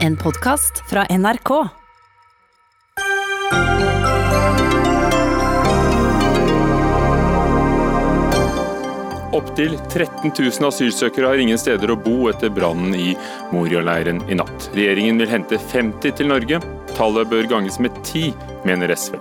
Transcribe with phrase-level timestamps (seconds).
[0.00, 1.50] En podkast fra NRK.
[9.32, 13.12] Opptil 13 000 asylsøkere har ingen steder å bo etter brannen i
[13.52, 14.70] Moria-leiren i natt.
[14.74, 16.62] Regjeringen vil hente 50 til Norge.
[16.94, 18.32] Tallet bør ganges med 10,
[18.64, 19.18] mener SV.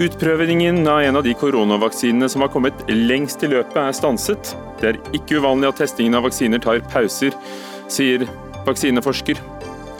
[0.00, 4.54] Utprøvingen av en av de koronavaksinene som har kommet lengst i løpet, er stanset.
[4.80, 7.36] Det er ikke uvanlig at testingen av vaksiner tar pauser,
[7.90, 8.24] sier
[8.66, 9.40] vaksineforsker.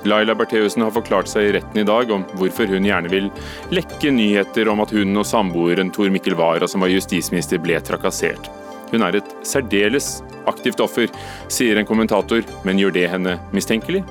[0.08, 3.28] Laila Bertheussen har forklart seg i retten i dag om hvorfor hun gjerne vil
[3.74, 8.48] lekke nyheter om at hun og samboeren Tor Mikkel Wara, som var justisminister, ble trakassert.
[8.90, 10.18] Hun er et særdeles
[10.50, 11.10] aktivt offer,
[11.52, 14.02] sier en kommentator, men gjør det henne mistenkelig?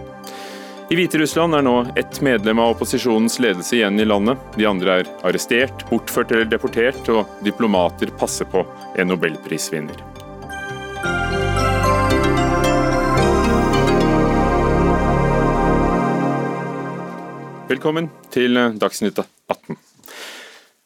[0.89, 4.41] I Hviterussland er nå ett medlem av opposisjonens ledelse igjen i landet.
[4.57, 8.65] De andre er arrestert, bortført eller deportert, og diplomater passer på
[8.97, 10.08] en nobelprisvinner.
[17.69, 19.75] Velkommen til Dagsnytt 18.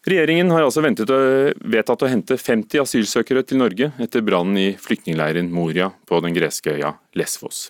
[0.03, 4.65] Regjeringen har altså ventet og vedtatt å hente 50 asylsøkere til Norge etter brannen i
[4.75, 7.69] flyktningleiren Moria på den greske øya Lesvos.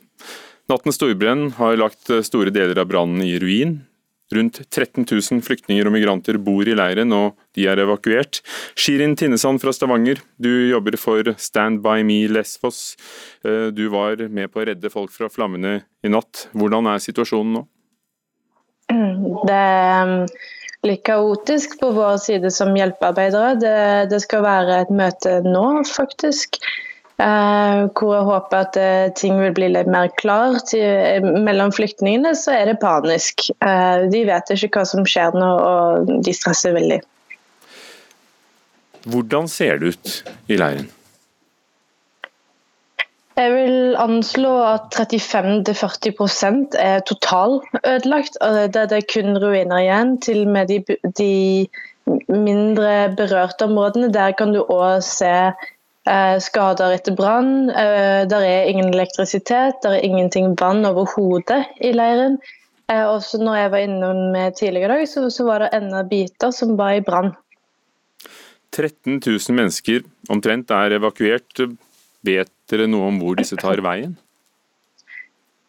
[0.66, 3.76] Nattens storbrenn har lagt store deler av brannen i ruin.
[4.34, 8.42] Rundt 13 000 flyktninger og migranter bor i leiren, og de er evakuert.
[8.74, 12.96] Shirin Tinnesand fra Stavanger, du jobber for Stand by me Lesvos.
[13.46, 16.48] Du var med på å redde folk fra flammene i natt.
[16.58, 17.64] Hvordan er situasjonen nå?
[19.48, 20.16] Det er
[20.84, 23.54] litt kaotisk på vår side som hjelpearbeidere.
[23.60, 23.76] Det,
[24.12, 26.60] det skal være et møte nå, faktisk.
[27.22, 30.58] Uh, hvor jeg håper at uh, ting vil bli litt mer klar.
[30.68, 30.82] Til,
[31.22, 33.48] uh, mellom flyktningene så er det panisk.
[34.12, 37.00] de vet ikke hva som skjer nå, og de stresser veldig.
[39.14, 40.20] Hvordan ser det ut
[40.52, 40.90] i leiren?
[43.34, 48.38] Jeg vil anslå at 35-40% er totalødelagt.
[48.76, 50.12] Det er kun ruiner igjen.
[50.22, 51.68] Til og med de, de
[52.30, 54.12] mindre berørte områdene.
[54.14, 57.72] Der kan du òg se eh, skader etter brann.
[57.72, 62.38] Eh, der er ingen elektrisitet, der er ingenting vann overhodet i leiren.
[62.86, 64.22] Eh, også når jeg var innom
[64.60, 67.34] tidligere i dag, så, så var det enda biter som var i brann.
[68.74, 71.66] 13 000 mennesker omtrent er evakuert.
[72.24, 74.16] Vet dere noe om hvor disse tar veien?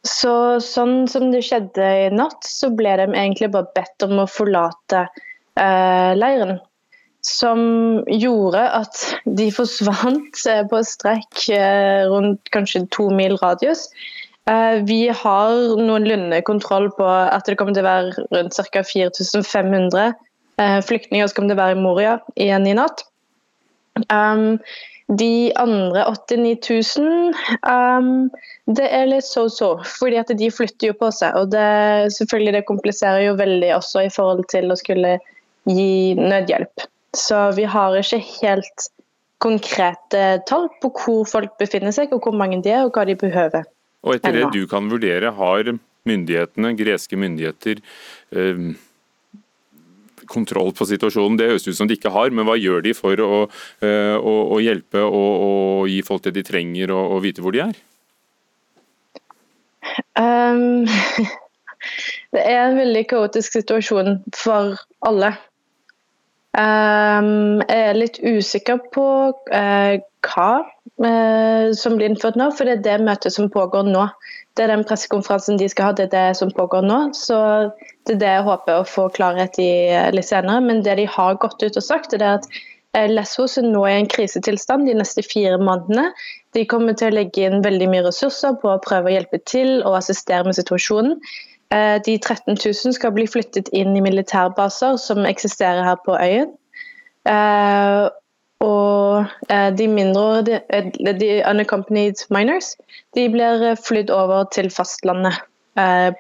[0.04, 4.28] Så, sånn som det skjedde i natt, så ble de egentlig bare bedt om å
[4.28, 5.06] forlate
[5.56, 6.58] eh, leiren.
[7.24, 13.86] Som gjorde at de forsvant eh, på strekk eh, rundt kanskje to mil radius.
[14.44, 18.84] Eh, vi har noenlunde kontroll på at det kommer til å være rundt ca.
[18.84, 20.12] 4500
[20.60, 23.06] eh, flyktninger som kommer til å være i Moria igjen i natt.
[24.10, 24.58] Um,
[25.08, 27.34] de andre 89 000
[27.68, 28.30] um,
[28.64, 31.36] det er litt so-so, fordi at de flytter jo på seg.
[31.36, 31.68] Og det,
[32.16, 35.18] selvfølgelig det kompliserer jo veldig også i forhold til å skulle
[35.68, 36.86] gi nødhjelp.
[37.14, 38.88] Så vi har ikke helt
[39.44, 43.18] konkrete tall på hvor folk befinner seg, og hvor mange de er, og hva de
[43.20, 43.68] behøver.
[44.04, 45.74] Og etter det du kan vurdere, har
[46.08, 47.80] myndighetene, greske myndigheter,
[48.32, 48.64] eh,
[50.30, 51.38] kontroll på situasjonen.
[51.38, 53.40] Det høres ut som de ikke har, men hva gjør de for å,
[53.84, 57.54] eh, å, å hjelpe og, og, gi folk det de trenger og, og vite hvor
[57.54, 57.80] de er?
[60.18, 60.86] Um,
[62.34, 65.34] det er en veldig kaotisk situasjon for alle.
[66.54, 69.04] Um, jeg er litt usikker på
[69.34, 74.04] uh, hva uh, som blir innført nå, for det er det møtet som pågår nå.
[74.54, 76.98] Det er den pressekonferansen de skal ha, det er det som pågår nå.
[77.18, 77.38] Så
[78.06, 80.62] det er det jeg håper å få klarhet i eh, litt senere.
[80.62, 82.46] Men det de har gått ut og sagt, er at
[83.10, 86.12] Lesvos er nå i en krisetilstand de neste fire månedene.
[86.54, 89.80] De kommer til å legge inn veldig mye ressurser på å prøve å hjelpe til
[89.80, 91.18] og assistere med situasjonen.
[91.74, 96.52] Eh, de 13 000 skal bli flyttet inn i militærbaser som eksisterer her på øyen.
[98.64, 100.84] Og eh, de mindre, eh,
[101.20, 102.76] de unaccompanied minors,
[103.16, 105.42] de blir eh, flydd over til fastlandet.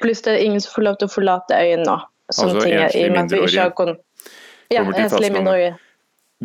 [0.00, 1.94] Pluss det er ingen som får lov til å forlate øyen nå.
[2.26, 5.76] Altså enslige mindreårige kommer til fastlandet.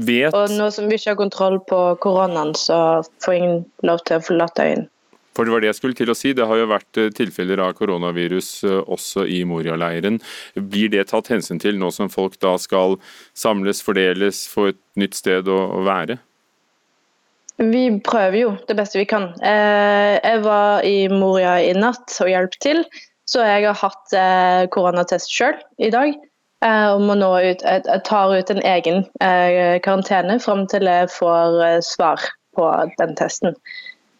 [0.05, 0.35] Vet...
[0.37, 4.23] Og nå som vi ikke har kontroll på koronaen, så får ingen lov til å
[4.27, 4.85] forlate øyen.
[5.39, 6.33] For det var det jeg skulle til å si.
[6.35, 10.17] Det har jo vært eh, tilfeller av koronavirus eh, også i Moria-leiren.
[10.59, 12.97] Blir det tatt hensyn til nå som folk da skal
[13.31, 16.17] samles, fordeles, få et nytt sted å, være?
[17.63, 19.29] Vi prøver jo det beste vi kan.
[19.39, 22.83] Eh, jeg var i Moria i natt og hjalp til.
[23.29, 24.15] Så jeg har hatt
[24.73, 26.15] koronatest sjøl i dag.
[26.65, 29.03] Og må nå ut, jeg tar ut en egen
[29.85, 32.25] karantene fram til jeg får svar
[32.57, 32.65] på
[32.97, 33.53] den testen.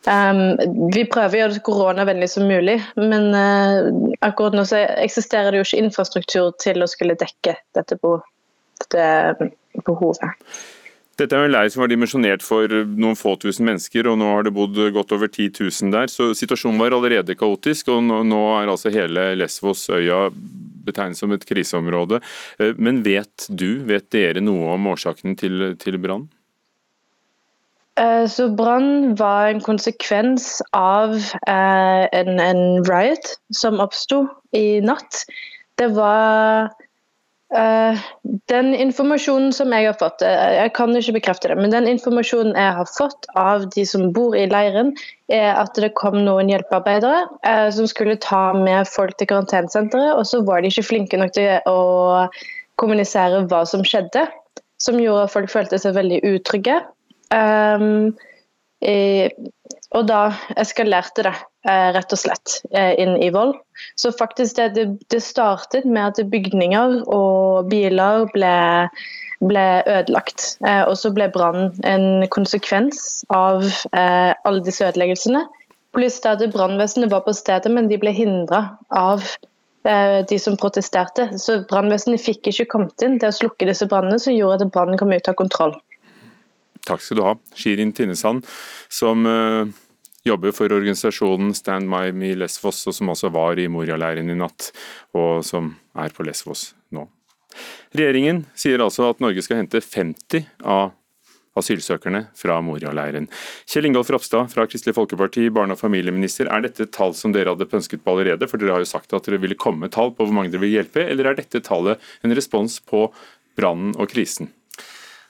[0.07, 0.55] Um,
[0.93, 3.89] vi prøver å gjøre det koronavennlig som mulig, men uh,
[4.23, 9.49] akkurat nå så eksisterer det jo ikke infrastruktur til å skulle dekke dette, dette
[9.83, 10.39] behovet.
[11.19, 14.47] Dette er en leir som var dimensjonert for noen få tusen mennesker, og nå har
[14.47, 16.07] det bodd godt over 10 000 der.
[16.07, 20.29] Så situasjonen var allerede kaotisk, og nå er altså hele Lesvos øya
[20.87, 22.21] betegnet som et kriseområde.
[22.59, 26.29] Eh, men vet du, vet dere noe om årsaken til, til brannen?
[27.99, 31.15] Eh, så Brann var en konsekvens av
[31.47, 34.23] eh, en, en riot som oppsto
[34.55, 35.25] i natt.
[35.79, 36.71] Det var
[37.49, 37.97] Uh,
[38.45, 42.75] den informasjonen som jeg har fått, jeg kan ikke bekrefte det, men den informasjonen jeg
[42.77, 44.91] har fått av de som bor i leiren,
[45.33, 47.23] er at det kom noen hjelpearbeidere
[47.73, 51.57] som skulle ta med folk til karantenesenteret, og så var de ikke flinke nok til
[51.65, 51.81] å
[52.77, 54.27] kommunisere hva som skjedde,
[54.77, 56.77] som gjorde at folk følte seg veldig utrygge.
[57.33, 58.15] Um,
[58.79, 59.27] i,
[59.97, 60.29] og da
[60.61, 61.33] eskalerte det
[61.67, 63.55] eh, rett og slett eh, inn i vold.
[63.99, 68.53] Så faktisk det, det, startet med at bygninger og biler ble,
[69.41, 70.53] ble ødelagt.
[70.63, 75.43] Eh, og så ble brannen en konsekvens av alle disse ødeleggelsene.
[75.97, 79.25] Pluss at brannvesenet var på stedet, men de ble hindra av
[80.29, 81.29] de som protesterte.
[81.39, 84.99] Så brannvesenet fikk ikke kommet inn til å slukke disse brannene, som gjorde at brannen
[84.99, 85.73] kom ut av kontroll.
[86.89, 88.47] Takk skal du ha, Shirin Tinnesand,
[88.89, 89.69] som uh,
[90.25, 94.71] jobber for organisasjonen Stand My me Lesvos, og som også var i Moria-leiren i natt,
[95.17, 97.05] og som er på Lesvos nå.
[97.95, 100.91] Regjeringen sier altså at Norge skal hente 50 av
[101.59, 103.27] asylsøkerne fra Moria-leiren.
[103.69, 106.47] Kjell Ingolf Ropstad fra Kristelig Folkeparti, barne- og familieminister.
[106.47, 108.47] Er dette tall som dere hadde pønsket på allerede?
[108.47, 110.63] For dere har jo sagt at dere ville komme med tall på hvor mange dere
[110.63, 113.07] vil hjelpe, eller er dette tallet en respons på
[113.59, 114.53] brannen og krisen?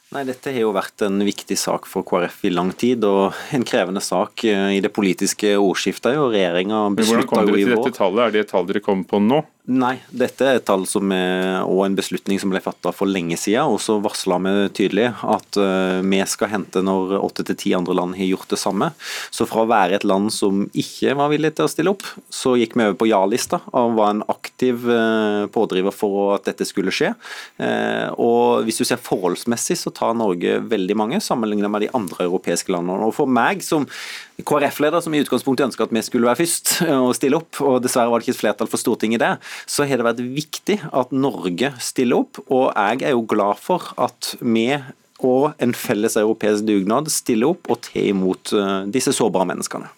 [0.09, 3.65] Nei, Dette har jo vært en viktig sak for KrF i lang tid, og en
[3.67, 6.17] krevende sak eh, i det politiske ordskiftet.
[6.17, 8.23] og regjeringa Hvordan kom dere til dette tallet?
[8.25, 9.44] Er det et tall dere kom på nå?
[9.69, 13.36] Nei, dette er et tall som er, og en beslutning som ble fatta for lenge
[13.38, 13.69] siden.
[13.69, 17.94] Og så varsla vi tydelig at uh, vi skal hente når åtte til ti andre
[18.00, 18.88] land har gjort det samme.
[19.30, 22.56] Så fra å være et land som ikke var villig til å stille opp, så
[22.57, 26.94] gikk vi over på ja-lista og var en aktiv uh, pådriver for at dette skulle
[26.95, 27.12] skje.
[27.62, 32.25] Uh, og hvis du ser forholdsmessig, så tar Norge veldig mange sammenlignet med de andre
[32.25, 33.06] europeiske landene.
[33.06, 33.86] Og for meg som
[34.48, 36.74] KrF-leder, som i utgangspunktet ønska at vi skulle være først
[37.04, 39.31] og stille opp, og dessverre var det ikke et flertall for Stortinget det,
[39.65, 42.41] så har det vært viktig at Norge stiller opp.
[42.47, 44.71] Og jeg er jo glad for at vi
[45.19, 49.91] og en felles europeisk dugnad stiller opp og tar imot eh, disse sårbare menneskene.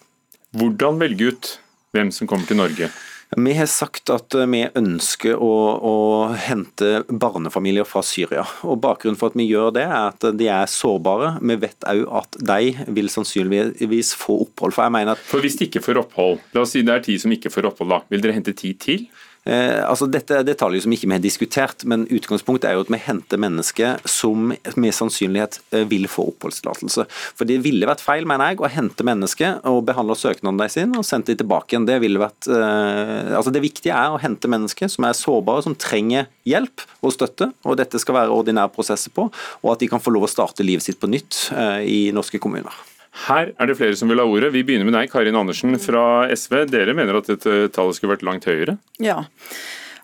[0.58, 1.56] Hvordan velge ut
[1.94, 2.90] hvem som kommer til Norge?
[3.32, 5.94] Vi har sagt at eh, vi ønsker å, å,
[6.36, 8.44] hente barnefamilier fra Syria.
[8.68, 11.36] og Bakgrunnen for at vi gjør det, er at de er sårbare.
[11.40, 14.76] Vi vet òg at de vil sannsynligvis få opphold.
[14.76, 15.24] For jeg mener at...
[15.30, 17.70] For Hvis de ikke får opphold, la oss si det er ti som ikke får
[17.72, 19.06] opphold, da, vil dere hente ti til?
[19.42, 22.92] Eh, altså Dette er detaljer som ikke vi har diskutert, men utgangspunktet er jo at
[22.94, 27.08] vi henter mennesker som med sannsynlighet eh, vil få oppholdstillatelse.
[27.10, 30.94] For Det ville vært feil, mener jeg, å hente mennesker og behandle søknaden deres inn
[30.98, 31.88] og sende dem tilbake igjen.
[31.90, 35.74] Det ville vært, eh, altså det viktige er å hente mennesker som er sårbare, som
[35.74, 39.26] trenger hjelp og støtte, og dette skal være ordinære prosesser på,
[39.62, 42.38] og at de kan få lov å starte livet sitt på nytt eh, i norske
[42.42, 42.91] kommuner.
[43.12, 44.52] Her er det flere som vil ha ordet.
[44.54, 46.62] Vi begynner med deg, Karin Andersen fra SV.
[46.72, 48.78] Dere mener at dette tallet skulle vært langt høyere?
[49.04, 49.20] Ja.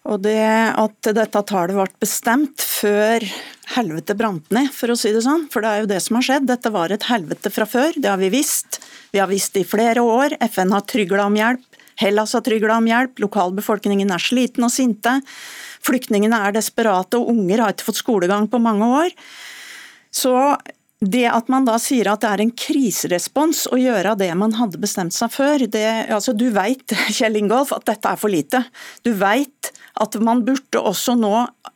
[0.08, 3.24] Og det at dette tallet ble bestemt før
[3.74, 5.48] helvete brant ned, for å si det sånn.
[5.52, 6.46] For det er jo det som har skjedd.
[6.48, 8.80] Dette var et helvete fra før, det har vi visst.
[9.12, 10.36] Vi har visst det i flere år.
[10.52, 11.64] FN har trygla om hjelp.
[11.98, 13.18] Hellas har trygla om hjelp.
[13.24, 15.16] Lokalbefolkningen er sliten og sinte.
[15.84, 19.14] Flyktningene er desperate, og unger har ikke fått skolegang på mange år.
[20.14, 20.34] Så
[20.98, 24.80] det at man da sier at det er en kriserespons å gjøre det man hadde
[24.82, 28.64] bestemt seg før, det, altså du vet Kjell Ingolf, at dette er for lite.
[29.06, 31.32] Du vet at man burde også nå,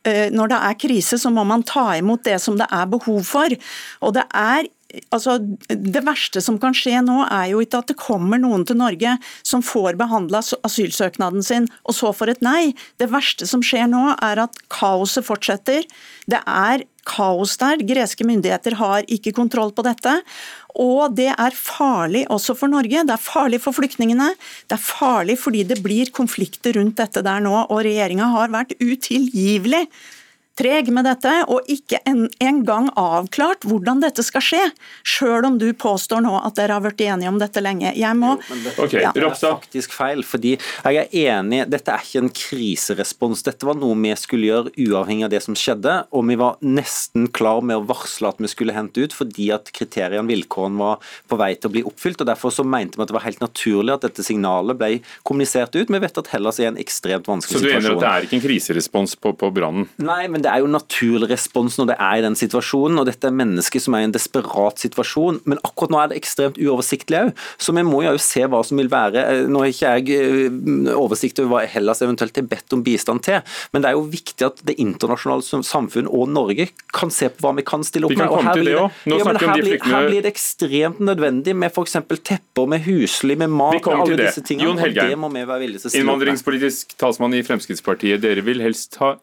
[0.07, 3.23] eh, når det er krise, så må man ta imot det som det er behov
[3.27, 3.55] for.
[4.03, 4.67] Og det er
[5.09, 8.79] altså, Det verste som kan skje nå, er jo ikke at det kommer noen til
[8.79, 12.73] Norge som får behandla asylsøknaden sin, og så får et nei.
[13.01, 15.87] Det verste som skjer nå, er at kaoset fortsetter.
[16.29, 17.83] Det er kaos der.
[17.83, 20.15] Greske myndigheter har ikke kontroll på dette.
[20.79, 23.03] Og det er farlig også for Norge.
[23.05, 24.31] Det er farlig for flyktningene.
[24.67, 27.55] Det er farlig fordi det blir konflikter rundt dette der nå.
[27.67, 29.85] Og regjeringa har vært utilgivelig
[30.59, 34.61] treg med dette, og ikke en, en gang avklart hvordan dette skal skje.
[35.07, 37.93] Sjøl om du påstår nå at dere har vært enige om dette lenge.
[37.97, 38.35] Jeg må
[38.77, 39.11] Ok, Ja.
[39.13, 43.43] Det er faktisk feil, fordi jeg er enig, dette er ikke en kriserespons.
[43.45, 47.27] Dette var noe vi skulle gjøre uavhengig av det som skjedde, og vi var nesten
[47.33, 51.39] klar med å varsle at vi skulle hente ut, fordi at kriteriene, vilkårene var på
[51.39, 52.21] vei til å bli oppfylt.
[52.23, 54.91] og Derfor så mente vi at det var helt naturlig at dette signalet ble
[55.27, 55.89] kommunisert ut.
[55.93, 58.11] Vi vet at Hellas er i en ekstremt Så vanskelig du er enig at det
[58.11, 59.89] er ikke en kriserespons på, på brannen?
[60.03, 63.29] Nei, men det er jo naturlig respons når det er i den situasjonen, og dette
[63.29, 65.41] er mennesker som er i en desperat situasjon.
[65.49, 67.31] Men akkurat nå er det ekstremt uoversiktlig òg,
[67.61, 70.93] så vi må jo se hva som vil være eh, Nå har ikke jeg eh,
[70.97, 73.41] oversikt over hva Hellas eventuelt har bedt om bistand til,
[73.73, 77.55] men det er jo viktig at det internasjonale samfunn og Norge kan se på hva
[77.57, 78.37] vi kan stille opp kan med.
[78.37, 78.87] og her blir det.
[79.09, 81.97] Nå ja, her de blir- Her blir det ekstremt nødvendig med f.eks.
[82.23, 84.27] tepper, med husly, med mat, med alle det.
[84.27, 84.69] disse tingene.
[84.69, 85.93] Jon Helgheim, det.
[85.99, 89.15] Innvandringspolitisk talsmann i Fremskrittspartiet, dere vil helst ha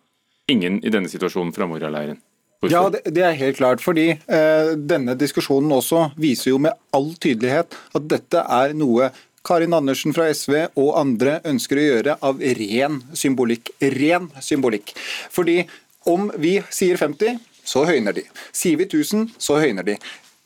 [0.50, 2.20] ingen i denne situasjonen fra Moria-leiren.
[2.68, 3.80] Ja, det, det er helt klart.
[3.80, 9.08] fordi eh, denne diskusjonen også viser jo med all tydelighet at dette er noe
[9.46, 13.72] Karin Andersen fra SV og andre ønsker å gjøre av ren symbolikk.
[13.80, 14.92] Ren symbolikk.
[15.32, 15.62] Fordi
[16.10, 18.26] om vi sier 50, så høyner de.
[18.56, 19.96] Sier vi 1000, så høyner de.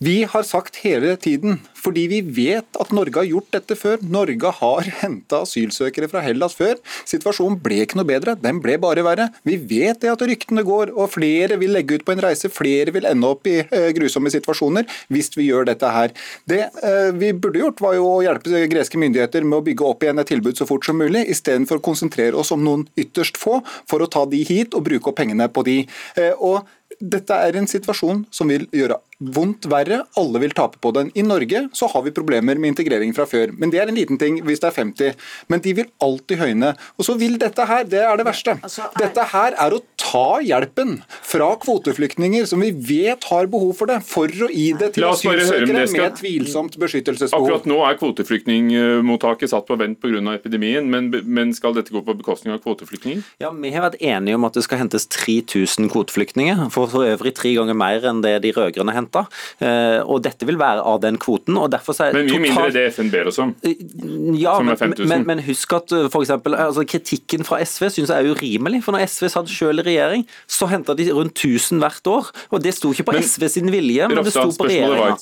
[0.02, 4.00] Vi har sagt hele tiden, fordi vi vet at Norge har gjort dette før.
[4.02, 6.80] Norge har henta asylsøkere fra Hellas før.
[7.06, 9.28] Situasjonen ble ikke noe bedre, den ble bare verre.
[9.46, 12.50] Vi vet det at ryktene går, og flere vil legge ut på en reise.
[12.50, 16.10] Flere vil ende opp i eh, grusomme situasjoner hvis vi gjør dette her.
[16.50, 20.02] Det eh, vi burde gjort, var jo å hjelpe greske myndigheter med å bygge opp
[20.02, 23.60] igjen et tilbud så fort som mulig, istedenfor å konsentrere oss om noen ytterst få
[23.86, 25.84] for å ta de hit og bruke opp pengene på de.
[26.18, 26.66] Eh, og
[27.00, 28.98] dette er en situasjon som vil gjøre
[29.34, 30.02] vondt verre.
[30.20, 31.10] Alle vil tape på den.
[31.14, 33.52] I Norge så har vi problemer med integrering fra før.
[33.58, 35.14] Men det er en liten ting hvis det er 50.
[35.48, 36.74] Men de vil alltid høyne.
[36.98, 38.56] Og så vil dette her, det er det verste.
[38.62, 43.90] Altså, Dette her er å ta hjelpen fra kvoteflyktninger som vi vet har behov for
[43.90, 47.48] det, for å gi det til asylsøkere skal- med tvilsomt beskyttelsesbehov.
[47.48, 50.14] Akkurat nå er kvoteflyktningmottaket satt på vent pga.
[50.34, 53.22] epidemien, men, men skal dette gå på bekostning av kvoteflyktninger?
[53.40, 57.34] Ja, Vi har vært enige om at det skal hentes 3000 kvoteflyktninger, for for øvrig
[57.34, 60.02] tre ganger mer enn det de rød-grønne henta.
[60.04, 61.56] Og dette vil være av den kvoten.
[61.56, 63.54] og derfor så er Men mye mindre er det FN ber oss om.
[63.62, 65.08] Ja, som er men, 5000.
[65.08, 68.82] men, men husk at uh, for eksempel, altså, kritikken fra SV synes jeg er urimelig.
[68.84, 72.32] For når SV satt selv i regjering, så henta de rundt 1000 hvert år.
[72.50, 75.16] Og det sto ikke på Men, SV sin vilje, men det sto på regjeringa.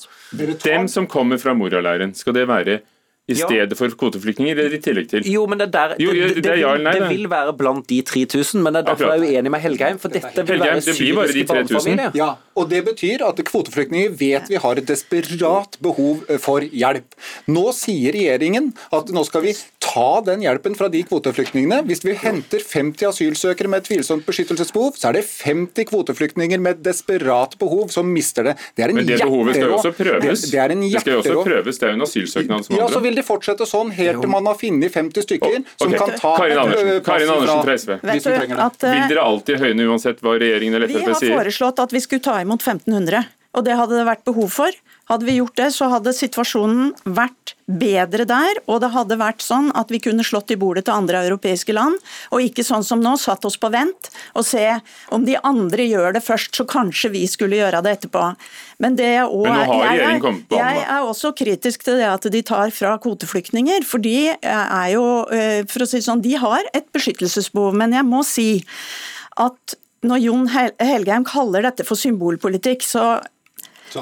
[0.63, 2.81] Dem som kommer fra Moria-leiren, skal det være
[3.23, 3.45] i Ja.
[3.47, 5.21] stedet for kvoteflyktninger eller i tillegg til?
[5.31, 7.09] Jo, men det, der, Jo, det, det er vil, ja nei, det det.
[7.13, 9.21] vil være blant de 3000, men det er derfor Akkurat.
[9.23, 9.97] jeg er uenig med Helgheim.
[9.99, 11.47] For dette vil Helgheim, være det blir bare de syriske 3000.
[11.47, 12.11] barnefamilier.
[12.19, 17.15] Ja, og det betyr at kvoteflyktninger vet vi har et desperat behov for hjelp.
[17.47, 21.79] Nå sier regjeringen at nå skal vi ta den hjelpen fra de kvoteflyktningene.
[21.87, 26.77] Hvis vi henter 50 asylsøkere med et tvilsomt beskyttelsesbehov, så er det 50 kvoteflyktninger med
[26.79, 28.57] et desperat behov som mister det.
[28.75, 30.41] Det er en Men det behovet skal jo også prøves.
[30.43, 32.75] Det, det er en Det skal jo også prøves, det er jo en asylsøknad som
[32.75, 32.87] Ja.
[33.13, 36.61] Vil det fortsette sånn helt til man har funnet 50 stykker som kan ta Karin
[36.63, 37.93] Andersen, Karin Andersen fra SV.
[38.01, 38.65] de som trenger det.
[38.65, 42.01] at eh, Vil dere alltid høyne uansett hva regjeringen eller Vi har foreslått at vi
[42.03, 44.81] skulle ta imot 1500, og det hadde det vært behov for.
[45.13, 49.67] Hadde vi gjort det, så hadde situasjonen vært bedre der, og det hadde vært sånn
[49.77, 51.99] at vi kunne slått i bordet til andre europeiske land,
[52.33, 54.63] og ikke sånn som nå, satt oss på vent og se
[55.13, 58.23] om de andre gjør det først, så kanskje vi skulle gjøre det etterpå.
[58.81, 62.09] Men det jeg også Men er- jeg er- banen, Jeg er også kritisk til det
[62.09, 66.21] at de tar fra kvoteflyktninger, for de er jo, eh, for å si det sånn,
[66.21, 67.73] de har et beskyttelsesbehov.
[67.73, 68.65] Men jeg må si
[69.37, 73.23] at når Jon Hel- Helgheim kaller dette for symbolpolitikk, så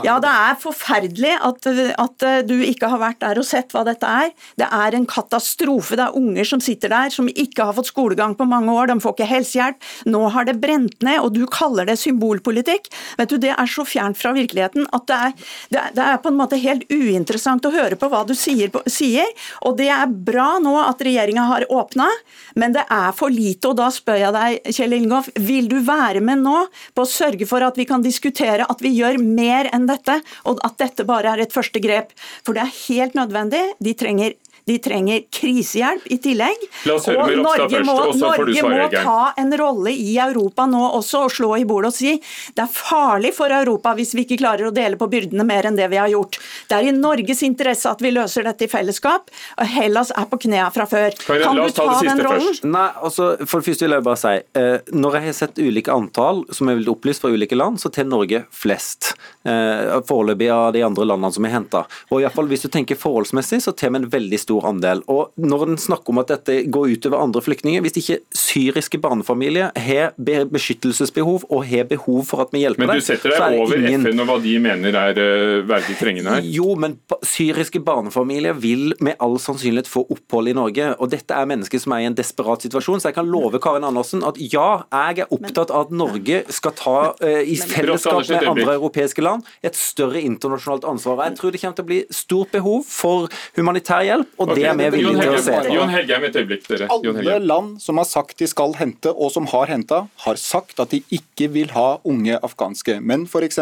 [0.06, 1.68] ja, det er forferdelig at,
[2.00, 4.32] at du ikke har vært der og sett hva dette er.
[4.60, 5.98] Det er en katastrofe.
[6.00, 8.88] Det er unger som sitter der som ikke har fått skolegang på mange år.
[8.92, 9.82] De får ikke helsehjelp.
[10.12, 12.90] Nå har det brent ned, og du kaller det symbolpolitikk.
[13.20, 15.34] Vet du, Det er så fjernt fra virkeligheten at det er,
[15.74, 18.70] det det er på en måte helt uinteressant å høre på hva du sier.
[18.70, 19.26] på- sier.
[19.66, 22.08] Og det er bra nå at regjeringa har åpna,
[22.56, 23.68] men det er for lite.
[23.70, 27.48] Og da spør jeg deg, Kjell Ingolf, vil du være med nå på å sørge
[27.48, 30.20] for at vi kan diskutere at vi gjør mer enn dette,
[30.50, 32.14] og at dette bare er et første grep?
[32.46, 33.64] For det er helt nødvendig.
[33.84, 34.38] De trenger
[34.70, 36.66] de trenger krisehjelp i tillegg.
[36.90, 38.72] La oss høre og med Ropstad Norge først, må, og så får du Norge svare,
[38.72, 39.04] må Geir.
[39.04, 42.16] ta en rolle i Europa nå også og slå i bordet og si
[42.56, 45.80] det er farlig for Europa hvis vi ikke klarer å dele på byrdene mer enn
[45.80, 46.40] det vi har gjort.
[46.70, 49.32] Det er i Norges interesse at vi løser dette i fellesskap.
[49.58, 51.16] og Hellas er på knærne fra før.
[51.26, 52.48] Karin, kan du ta ta det den rollen?
[52.48, 52.68] først.
[52.68, 55.94] Nei, altså, for det første vil jeg bare si eh, Når jeg har sett ulike
[55.94, 59.14] antall som er opplyst fra ulike land, så til Norge flest.
[59.48, 61.86] Eh, foreløpig av de andre landene som er henta.
[62.12, 65.04] Hvis du tenker forholdsmessig, så tar vi en veldig stor andel.
[65.12, 69.72] Og Når en snakker om at dette går utover andre flyktninger, hvis ikke syriske barnefamilier
[69.78, 73.80] har beskyttelsesbehov og har behov for at vi hjelper dem Men du setter deg over
[73.80, 74.06] ingen...
[74.06, 76.50] FN og hva de mener er uh, verdig trengende her?
[76.58, 80.92] Jo, men syriske barnefamilier vil med all sannsynlighet få opphold i Norge.
[80.98, 83.02] og Dette er mennesker som er i en desperat situasjon.
[83.02, 86.76] Så jeg kan love Karin Andersen at ja, jeg er opptatt av at Norge skal
[86.78, 91.24] ta uh, i fellesskap med andre europeiske land et større internasjonalt ansvar.
[91.30, 94.62] Jeg tror det kommer til å bli stort behov for humanitær hjelp, og okay.
[94.62, 95.76] det er vi villige til å se på.
[95.76, 96.90] Jon Helgheim, et øyeblikk, dere.
[96.94, 100.94] Alle land som har sagt de skal hente, og som har henta, har sagt at
[100.96, 103.62] de ikke vil ha unge afghanske menn, f.eks.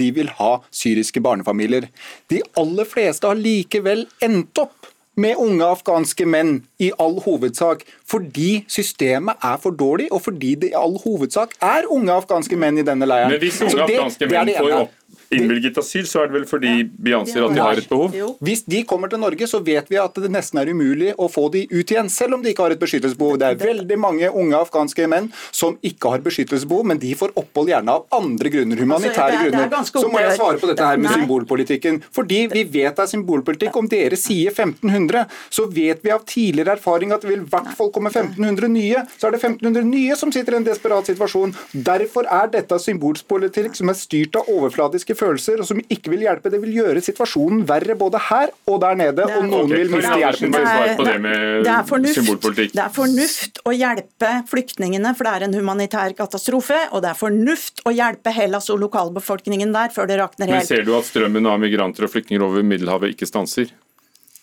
[0.00, 1.88] De vil ha syriske barnefamilier.
[2.32, 7.82] De aller fleste har likevel endt opp med unge afghanske menn, i all hovedsak.
[8.08, 12.80] Fordi systemet er for dårlig, og fordi det i all hovedsak er unge afghanske menn
[12.80, 13.34] i denne leiren.
[13.34, 14.96] Men hvis unge afghanske menn får opp
[15.34, 18.14] innvilget asyl, så er det vel fordi vi anser at de har et behov?
[18.42, 21.46] Hvis de kommer til Norge, så vet vi at det nesten er umulig å få
[21.54, 23.38] de ut igjen, selv om de ikke har et beskyttelsesbehov.
[23.40, 27.70] Det er veldig mange unge afghanske menn som ikke har beskyttelsesbehov, men de får opphold
[27.72, 29.90] gjerne av andre grunner, humanitære altså, grunner.
[29.90, 32.02] Så må jeg svare på dette her med symbolpolitikken.
[32.16, 33.78] Fordi vi vet det er symbolpolitikk.
[33.80, 37.70] Om dere sier 1500, så vet vi av tidligere erfaring at det vil i hvert
[37.78, 39.04] fall komme 1500 nye.
[39.14, 41.54] Så er det 1500 nye som sitter i en desperat situasjon.
[41.86, 46.52] Derfor er dette symbolpolitikk som er styrt av overfladiske følelser og som ikke vil hjelpe.
[46.52, 50.16] Det vil gjøre situasjonen verre både her og der nede, og noen okay, vil miste
[50.22, 50.54] hjelpen.
[50.54, 51.34] Det er, det,
[51.66, 56.78] det, er fornuft, det er fornuft å hjelpe flyktningene, for det er en humanitær katastrofe.
[56.94, 60.64] Og det er fornuft å hjelpe Hellas og lokalbefolkningen der før det rakner helt.
[60.64, 63.72] Men ser du at strømmen av migranter og flyktninger over Middelhavet ikke stanser?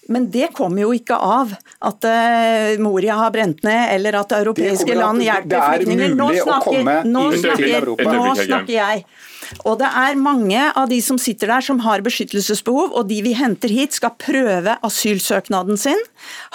[0.07, 1.51] Men det kommer jo ikke av
[1.83, 6.13] at uh, Moria har brent ned, eller at europeiske land hjelper flyktninger.
[6.15, 9.03] Nå snakker, nå snakker, nå snakker jeg.
[9.65, 13.33] Og det er mange av de som sitter der som har beskyttelsesbehov, og de vi
[13.37, 15.99] henter hit skal prøve asylsøknaden sin.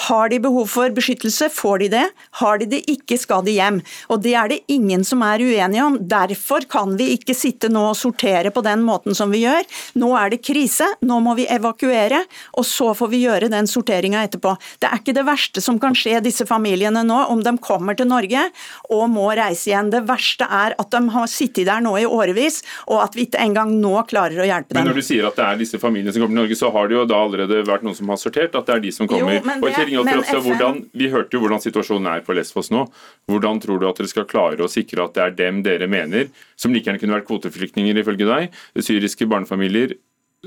[0.08, 2.04] Har de behov for beskyttelse, får de det.
[2.40, 3.80] Har de det ikke, skal de hjem.
[4.12, 5.98] Og det er det ingen som er uenige om.
[6.08, 9.66] Derfor kan vi ikke sitte nå og sortere på den måten som vi gjør.
[10.00, 12.22] Nå er det krise, nå må vi evakuere,
[12.58, 14.54] og så får vi gjøre den sorteringa etterpå.
[14.82, 18.10] Det er ikke det verste som kan skje disse familiene nå, om de kommer til
[18.10, 18.48] Norge
[18.92, 19.92] og må reise igjen.
[19.92, 23.40] Det verste er at de har sittet der nå i årevis og at vi ikke
[23.42, 24.80] engang nå klarer å hjelpe dem.
[24.80, 26.90] Men når du sier at det er disse familiene som kommer til Norge, så har
[26.90, 29.38] det jo da allerede vært noen som har sortert at det er de som kommer.
[29.38, 32.86] Jo, og men også, hvordan, Vi hørte jo hvordan situasjonen er på Lesvos nå.
[33.30, 36.30] Hvordan tror du at dere skal klare å sikre at det er dem dere mener,
[36.56, 39.96] som like gjerne kunne vært kvoteflyktninger ifølge deg, syriske barnefamilier,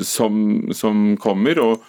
[0.03, 1.61] som, som kommer?
[1.63, 1.85] og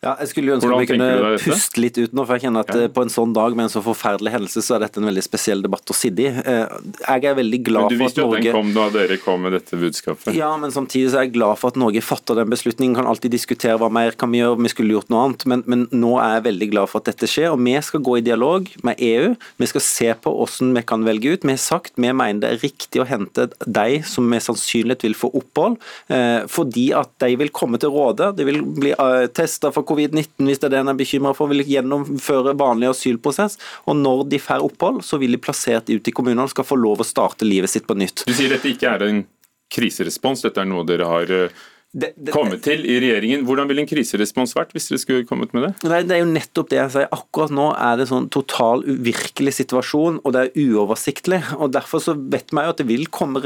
[0.00, 2.70] ja, jeg skulle jo ønske vi kunne puste litt ut nå, for jeg kjenner at
[2.72, 2.86] ja.
[2.86, 5.24] Eh, på en sånn dag med en så forferdelig hendelse, så er dette en veldig
[5.26, 6.30] spesiell debatt å sitte i.
[6.40, 8.70] Eh, jeg er veldig glad for at Norge Men Du visste jo at den kom
[8.72, 10.30] da dere kom med dette budskapet?
[10.38, 12.94] Ja, men samtidig så er jeg glad for at Norge fatter den beslutningen.
[12.96, 15.44] Kan alltid diskutere hva mer kan vi gjøre, vi skulle gjort noe annet.
[15.52, 18.16] Men, men nå er jeg veldig glad for at dette skjer, og vi skal gå
[18.22, 19.34] i dialog med EU.
[19.60, 21.44] Vi skal se på hvordan vi kan velge ut.
[21.44, 25.20] Vi har sagt vi mener det er riktig å hente de som med sannsynlighet vil
[25.26, 25.76] få opphold,
[26.08, 28.32] eh, fordi at de vil komme til råde.
[28.40, 28.96] De vil bli
[29.36, 33.58] testa for covid-19 hvis det er det en er bekymra for, vil gjennomføre vanlig asylprosess.
[33.90, 36.78] Og når de får opphold, så vil de plassert ut i kommunene og skal få
[36.80, 38.24] lov å starte livet sitt på nytt.
[38.28, 39.22] Du sier dette ikke er en
[39.70, 43.42] kriserespons, dette er noe dere har eh, det, det, kommet til i regjeringen.
[43.42, 45.70] Hvordan ville en kriserespons vært hvis dere skulle kommet med det?
[45.90, 47.08] Nei, Det er jo nettopp det jeg sier.
[47.10, 51.40] Akkurat nå er det sånn total uvirkelig situasjon, og det er uoversiktlig.
[51.58, 53.42] og Derfor så vet vi jo at det vil komme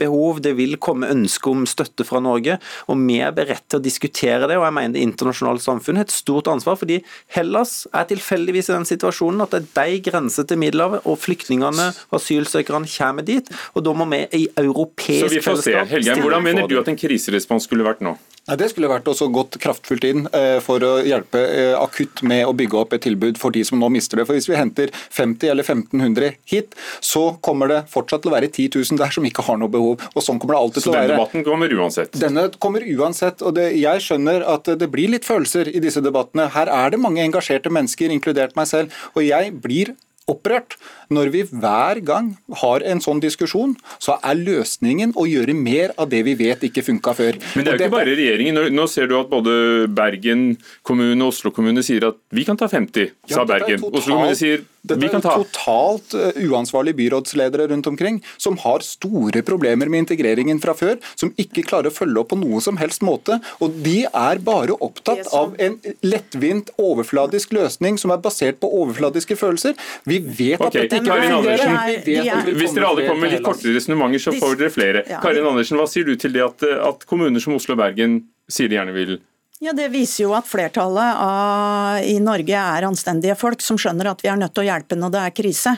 [0.00, 2.56] behov, det vil komme ønske om støtte fra Norge.
[2.88, 4.56] og Vi er beredt til å diskutere det.
[4.56, 6.78] og jeg mener Det internasjonale samfunnet har et stort ansvar.
[6.80, 11.18] fordi Hellas er tilfeldigvis i den situasjonen at det er de grenser til Middelhavet, og
[11.20, 13.44] flyktningene og asylsøkerne kommer dit.
[13.74, 15.84] og Da må vi i europeisk fellesskap Så vi får se.
[15.92, 18.16] Helgen, Hvordan mener du at en kriserespons skulle vært nå?
[18.42, 22.42] Nei, det skulle vært også gått kraftfullt inn eh, for å hjelpe eh, akutt med
[22.48, 24.24] å bygge opp et tilbud for de som nå mister det.
[24.26, 28.50] For Hvis vi henter 50 eller 1500 hit, så kommer det fortsatt til å være
[28.50, 30.02] 10 000 der som ikke har noe behov.
[30.10, 31.04] Og sånn kommer det alltid til å være.
[31.04, 32.18] Så denne debatten kommer uansett?
[32.18, 33.46] Denne kommer uansett.
[33.46, 36.50] og det, Jeg skjønner at det blir litt følelser i disse debattene.
[36.50, 39.04] Her er det mange engasjerte mennesker, inkludert meg selv.
[39.14, 39.94] Og jeg blir
[40.30, 40.76] opprørt
[41.12, 42.32] når vi hver gang
[42.62, 46.84] har en sånn diskusjon, så er løsningen å gjøre mer av det vi vet ikke
[46.86, 47.38] funka før.
[47.56, 48.60] Men det er jo ikke bare regjeringen.
[48.72, 50.52] Nå ser du at både Bergen
[50.86, 53.82] kommune og Oslo kommune sier at vi kan ta 50, sa Bergen.
[53.92, 55.36] Oslo kommune sier vi kan ta.
[55.36, 60.74] dette er totalt uh, uansvarlige byrådsledere rundt omkring, som har store problemer med integreringen fra
[60.74, 63.38] før, som ikke klarer å følge opp på noe som helst måte.
[63.62, 69.38] Og de er bare opptatt av en lettvint, overfladisk løsning som er basert på overfladiske
[69.38, 69.78] følelser.
[70.10, 70.84] Vi vet at okay.
[70.84, 74.74] dette ikke Karin Andersen, Hvis dere alle kommer med litt kortere resonnementer, så får dere
[74.74, 75.04] flere.
[75.24, 78.70] Karin Andersen, hva sier du til det at, at kommuner som Oslo og Bergen sier
[78.70, 79.18] de gjerne vil
[79.62, 84.22] Ja, Det viser jo at flertallet av, i Norge er anstendige folk som skjønner at
[84.24, 85.72] vi er nødt til å hjelpe når det er krise.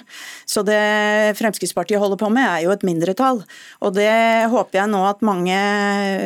[0.49, 0.79] Så det
[1.37, 3.43] Fremskrittspartiet holder på med er jo et mindretall.
[3.85, 5.59] Og det håper jeg nå at mange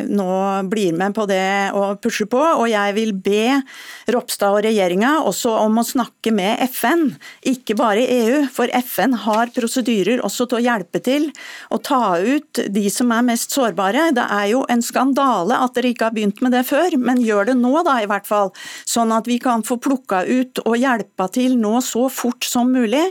[0.07, 0.29] nå
[0.71, 2.39] blir med på det og pusher på.
[2.39, 3.59] Og jeg vil be
[4.07, 7.09] Ropstad og regjeringa også om å snakke med FN,
[7.43, 8.39] ikke bare EU.
[8.55, 11.27] For FN har prosedyrer også til å hjelpe til
[11.75, 14.13] å ta ut de som er mest sårbare.
[14.15, 17.48] Det er jo en skandale at dere ikke har begynt med det før, men gjør
[17.48, 18.53] det det nå, da, i hvert fall.
[18.87, 23.05] Sånn at vi kan få plukka ut og hjelpa til nå så fort som mulig.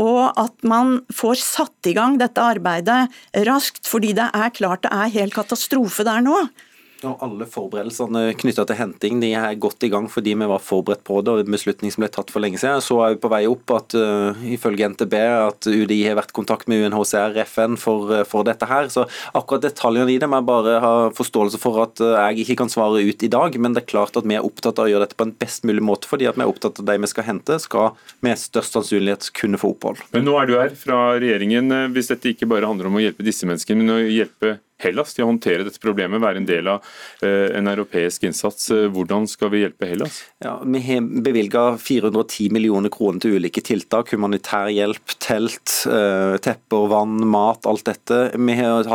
[0.00, 3.06] Og at man får satt i gang dette arbeidet
[3.48, 6.36] raskt, fordi det er klart det er helt katastrofe der nå.
[7.08, 11.02] Og alle forberedelsene knytta til henting de er godt i gang fordi vi var forberedt
[11.06, 11.32] på det.
[11.32, 12.82] og beslutning som ble tatt for lenge siden.
[12.84, 16.38] Så er vi på vei opp at uh, ifølge NTB at UDI har vært i
[16.38, 18.88] kontakt med UNHCR FN for, uh, for, dette her.
[18.92, 22.60] Så akkurat detaljene i det må jeg bare ha forståelse for at uh, jeg ikke
[22.62, 23.58] kan svare ut i dag.
[23.58, 25.66] Men det er klart at vi er opptatt av å gjøre dette på en best
[25.68, 28.40] mulig måte, fordi at vi er opptatt av at de vi skal hente, skal med
[28.40, 30.02] størst sannsynlighet kunne få opphold.
[30.14, 31.72] Men nå er du her fra regjeringen.
[31.94, 35.24] Hvis dette ikke bare handler om å hjelpe disse menneskene, men å hjelpe Hellas til
[35.24, 36.82] å håndtere dette problemet, være en del av
[37.22, 38.70] eh, en europeisk innsats.
[38.74, 40.22] Eh, hvordan skal vi hjelpe Hellas?
[40.42, 44.10] Ja, vi har bevilga 410 millioner kroner til ulike tiltak.
[44.14, 48.20] Humanitær hjelp, telt, eh, tepper, vann, mat, alt dette.
[48.34, 48.88] Vi har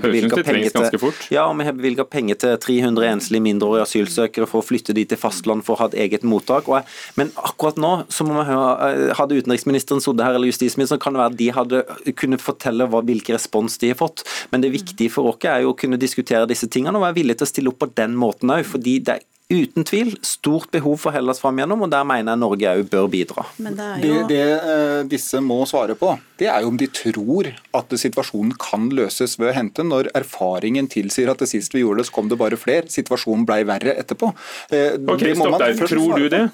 [0.00, 4.66] bevilga penger til ja, vi har bevilget penger til 300 enslige mindreårige asylsøkere for å
[4.66, 6.68] flytte de til fastland for å ha et eget mottak.
[7.18, 11.22] Men akkurat nå så må vi høre, hadde utenriksministeren sittet her, eller justisministeren, kan det
[11.22, 14.24] være at de hadde kunnet fortelle hva, hvilken respons de har fått.
[14.52, 17.18] Men det er viktig for oss er jo å kunne diskutere disse tingene og være
[17.18, 18.62] villig til å stille opp på den måten òg.
[18.68, 22.40] Fordi det er uten tvil stort behov for Hellas fram igjennom, og der mener jeg
[22.40, 23.44] Norge òg bør bidra.
[23.58, 24.22] Det, jo...
[24.24, 24.40] det, det,
[24.72, 29.36] eh, disse må svare på, det er jo om de tror at situasjonen kan løses
[29.40, 32.40] ved å hente, når erfaringen tilsier at det sist vi gjorde det, så kom det
[32.40, 32.88] bare flere.
[32.92, 34.32] Situasjonen ble verre etterpå.
[34.72, 35.80] Eh, ok, stopp der.
[35.84, 36.46] Tror du det?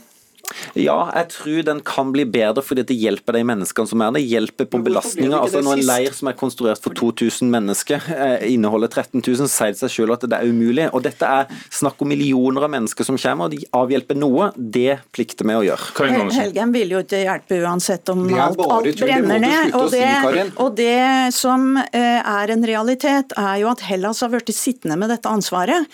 [0.78, 4.24] Ja, jeg tror den kan bli bedre fordi det hjelper de menneskene som er der.
[4.24, 5.40] Hjelper på belastninga.
[5.40, 9.74] Altså, når en leir som er konstruert for 2000 mennesker eh, inneholder 13 000, sier
[9.74, 10.88] det seg selv at det er umulig.
[10.94, 14.50] Og Dette er snakk om millioner av mennesker som kommer, og de avhjelper noe.
[14.56, 16.08] Det plikter vi å gjøre.
[16.40, 19.74] Helgen vil jo ikke hjelpe uansett om alt, alt brenner ned.
[19.78, 20.06] Og det,
[20.60, 25.12] og det som eh, er en realitet, er jo at Hellas har blitt sittende med
[25.12, 25.88] dette ansvaret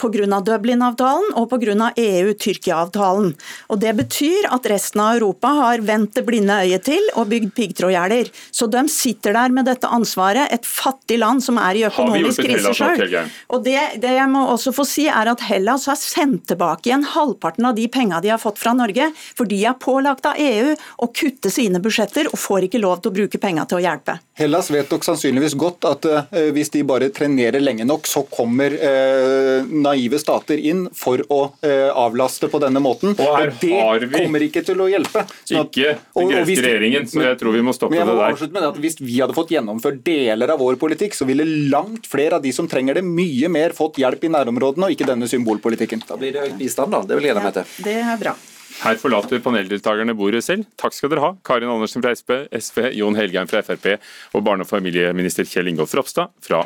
[0.00, 0.40] pga.
[0.40, 1.90] Dublin-avtalen og pga.
[2.00, 3.34] EU-Tyrkia-avtalen.
[3.70, 7.52] Og Det betyr at resten av Europa har vendt det blinde øyet til og bygd
[7.56, 8.30] piggtrådgjerder.
[8.50, 12.74] Så de sitter der med dette ansvaret, et fattig land som er i økonomisk krise
[12.76, 13.30] sjøl.
[13.50, 17.06] Og det, det, jeg må også få si er at Hellas har sendt tilbake igjen
[17.06, 20.74] halvparten av de penga de har fått fra Norge, for de er pålagt av EU
[21.04, 24.18] å kutte sine budsjetter og får ikke lov til å bruke penga til å hjelpe.
[24.40, 28.72] Hellas vet nok sannsynligvis godt at uh, hvis de bare trenerer lenge nok, så kommer
[28.72, 33.14] uh, naive stater inn for å uh, avlaste på denne måten.
[33.16, 35.24] Og her og det har vi kommer ikke til å hjelpe.
[35.42, 38.46] Sånn at, ikke den greske regjeringen, så jeg tror vi må stoppe det der.
[38.54, 42.38] Med at hvis vi hadde fått gjennomført deler av vår politikk, så ville langt flere
[42.38, 46.06] av de som trenger det, mye mer fått hjelp i nærområdene, og ikke denne symbolpolitikken.
[46.08, 47.04] Da blir det høy bistand, da.
[47.06, 47.76] Det vil jeg gjerne meg til.
[47.80, 48.38] Ja, det er bra.
[48.80, 50.68] Her forlater paneldeltakerne bordet selv.
[50.80, 51.32] Takk skal dere ha.
[51.44, 55.92] Karin Andersen fra SP, SV, Jon Helgheim fra Frp og barne- og familieminister Kjell Ingolf
[55.98, 56.62] Ropstad fra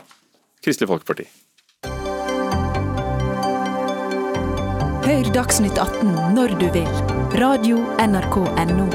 [0.63, 1.27] Kristelig Folkeparti.
[5.05, 6.87] Hør Dagsnytt 18 når du vil.
[7.37, 8.87] Radio NRK Radio.nrk.no.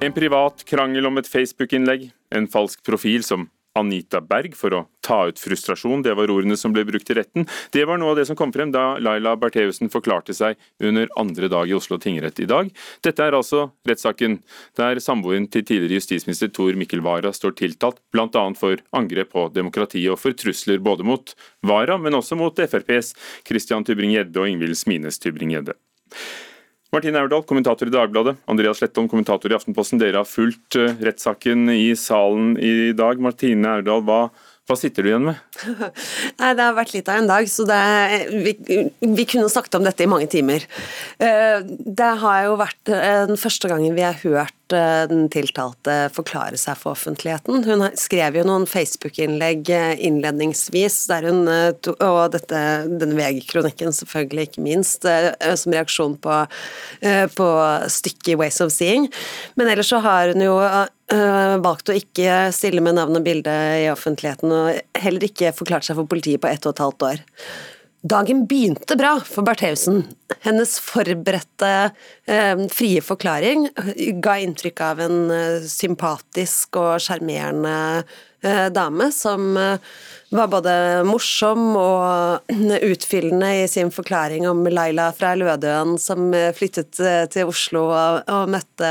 [0.00, 3.44] En privat krangel om et Facebook-innlegg, en falsk profil som
[3.78, 7.46] Anita Berg for å ta ut frustrasjon, det var ordene som ble brukt i retten.
[7.74, 11.50] Det var noe av det som kom frem da Laila Bertheussen forklarte seg under andre
[11.52, 12.70] dag i Oslo tingrett i dag.
[13.04, 14.38] Dette er altså rettssaken
[14.78, 18.46] der samboeren til tidligere justisminister Tor Mikkel Wara står tiltalt, bl.a.
[18.58, 21.34] for angrep på demokratiet og for trusler både mot
[21.66, 23.14] Wara, men også mot FrPs
[23.48, 25.76] Christian Tybring-Gjedde og Ingvild Smines Tybring-Gjedde.
[26.94, 28.36] Martine Aurdal, kommentator i Dagbladet.
[28.46, 29.98] Andreas Slettholm, kommentator i Aftenposten.
[29.98, 33.18] Dere har fulgt eh, rettssaken i salen i dag.
[33.22, 34.18] Martine Aurdal, hva,
[34.68, 35.40] hva sitter du igjen med?
[36.38, 37.80] Nei, Det har vært litt av en dag, så det,
[38.30, 38.54] vi,
[39.02, 40.68] vi, kunne snakket om dette i mange timer.
[41.18, 46.08] Eh, det har jo vært eh, den første gangen vi har hørt Eh, den tiltalte
[46.14, 47.66] forklare seg for offentligheten.
[47.66, 54.48] Hun skrev jo noen Facebook-innlegg eh, innledningsvis, der hun, eh, og dette, denne VG-kronikken selvfølgelig
[54.48, 56.38] ikke minst, som reaksjon på,
[57.36, 57.48] på
[57.92, 59.10] stykket 'Ways of Seeing'.
[59.60, 60.56] Men ellers så har hun jo
[61.64, 63.52] valgt å ikke stille med navn og bilde
[63.84, 67.24] i offentligheten, og heller ikke forklart seg for politiet på ett og et halvt år.
[68.04, 70.02] Dagen begynte bra for Bertheussen.
[70.44, 71.90] Hennes forberedte,
[72.26, 73.70] eh, frie forklaring
[74.20, 78.04] ga inntrykk av en eh, sympatisk og sjarmerende
[78.44, 80.72] dame som var både
[81.08, 82.50] morsom og
[82.90, 86.92] utfyllende i sin forklaring om Laila fra Lødøen som flyttet
[87.32, 88.90] til Oslo og, og møtte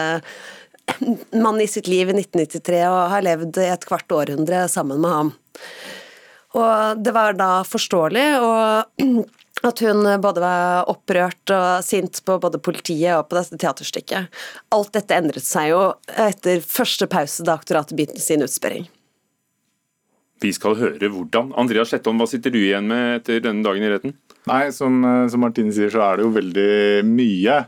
[1.45, 5.31] mann i sitt liv i 1993 og har levd et kvart århundre sammen med ham.
[6.53, 9.23] Og det var da forståelig og
[9.63, 14.41] at hun både var opprørt og sint på både politiet og på dette teaterstykket.
[14.75, 18.89] Alt dette endret seg jo etter første pause da aktoratet begynte sin utspørring.
[20.43, 21.53] Vi skal høre hvordan.
[21.55, 24.17] Andreas Slettholm, hva sitter du igjen med etter denne dagen i retten?
[24.49, 24.97] Nei, som,
[25.31, 26.71] som Martine sier, så er det jo veldig
[27.07, 27.61] mye.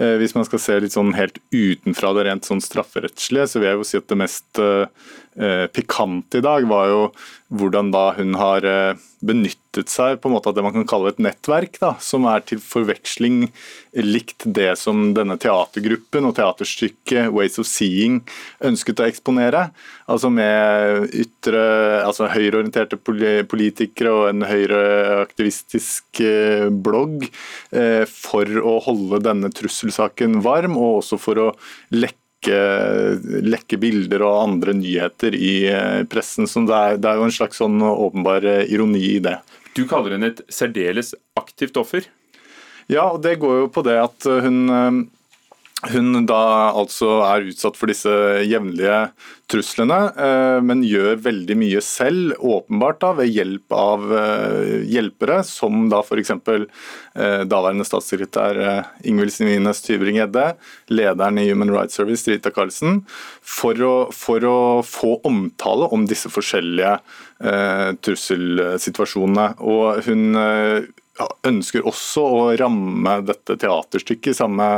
[0.00, 3.70] Eh, hvis man skal se litt sånn helt utenfra det rent sånn strafferettslige, så vil
[3.70, 4.86] jeg jo si at det mest eh,
[5.40, 7.02] eh pikante i dag var jo
[7.50, 8.64] hvordan da hun har
[9.26, 12.44] benyttet seg på en måte av det man kan kalle et nettverk, da, som er
[12.46, 13.48] til forveksling
[14.06, 18.20] likt det som denne teatergruppen og teaterstykket Ways of Seeing
[18.62, 19.64] ønsket å eksponere.
[20.10, 21.64] Altså med ytre,
[22.06, 22.98] altså høyreorienterte
[23.50, 26.22] politikere og en høyreaktivistisk
[26.86, 27.26] blogg
[28.14, 29.50] for å holde denne
[29.90, 31.50] trusselsaken varm, og også for å
[31.90, 36.46] lekke lekke, lekke, bilder og andre nyheter i eh, pressen.
[36.48, 39.42] Så det er, det er jo en slags sånn åpenbar eh, ironi i det.
[39.76, 42.08] Du kaller henne et særdeles aktivt offer?
[42.88, 45.04] Ja, og det går jo på det at hun eh,
[45.88, 46.40] hun da
[46.76, 48.10] altså er utsatt for disse
[48.44, 48.98] jevnlige
[49.50, 55.88] truslene, eh, men gjør veldig mye selv, åpenbart da, ved hjelp av eh, hjelpere, som
[55.90, 56.34] da f.eks.
[56.36, 58.60] Eh, daværende statssekretær
[59.08, 60.46] Ingvild Sinines Tybring-Gjedde,
[60.92, 63.00] lederen i Human Rights Service, Rita Karlsen,
[63.40, 66.98] for å, for å få omtale om disse forskjellige
[68.04, 69.46] trusselsituasjonene.
[69.64, 70.36] Og hun
[71.46, 74.68] ønsker også å ramme dette teaterstykket i samme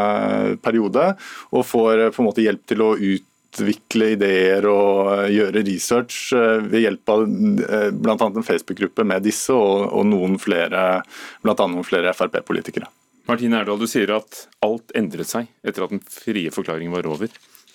[0.64, 1.12] periode,
[1.52, 6.86] og får på en måte hjelp til å utvikle ideer og gjøre research eh, ved
[6.86, 8.16] hjelp av eh, bl.a.
[8.16, 11.02] en Facebook-gruppe med disse og noen flere,
[11.44, 12.90] blant annet noen flere Frp-politikere.
[13.28, 17.30] Martine Erdal, du sier at alt endret seg etter at den frie forklaringen var over.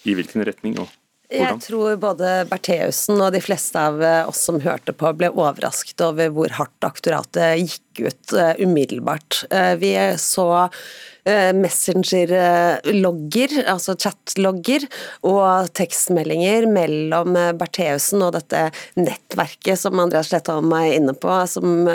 [0.08, 0.76] I hvilken retning?
[0.82, 0.92] og
[1.28, 6.00] jeg tror både Bertheussen og de fleste av eh, oss som hørte på, ble overrasket
[6.06, 9.42] over hvor hardt aktoratet gikk ut uh, umiddelbart.
[9.52, 14.88] Uh, vi så uh, Messenger-logger, altså chat-logger,
[15.28, 21.90] og tekstmeldinger mellom Bertheussen og dette nettverket som Andreas Slettholm er inne på, som,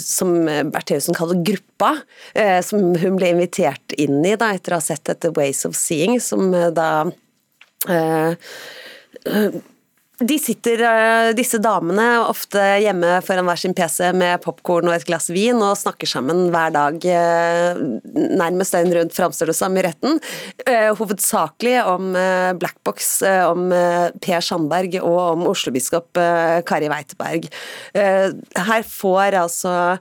[0.00, 1.98] som Bertheussen kaller Gruppa,
[2.64, 6.16] som hun ble invitert inn i da, etter å ha sett dette Ways of Seeing,
[6.24, 7.29] som da Eh,
[10.20, 15.06] de sitter, eh, disse damene, ofte hjemme foran hver sin PC med popkorn og et
[15.08, 17.80] glass vin og snakker sammen hver dag, eh,
[18.36, 20.20] nærmest døgn rundt, framstår det som i retten.
[21.00, 22.12] Hovedsakelig om
[22.60, 23.70] Blackbox, om
[24.20, 26.12] Per Sandberg og om oslobiskop
[26.68, 27.48] Kari Weiteberg.
[27.94, 29.98] Her får altså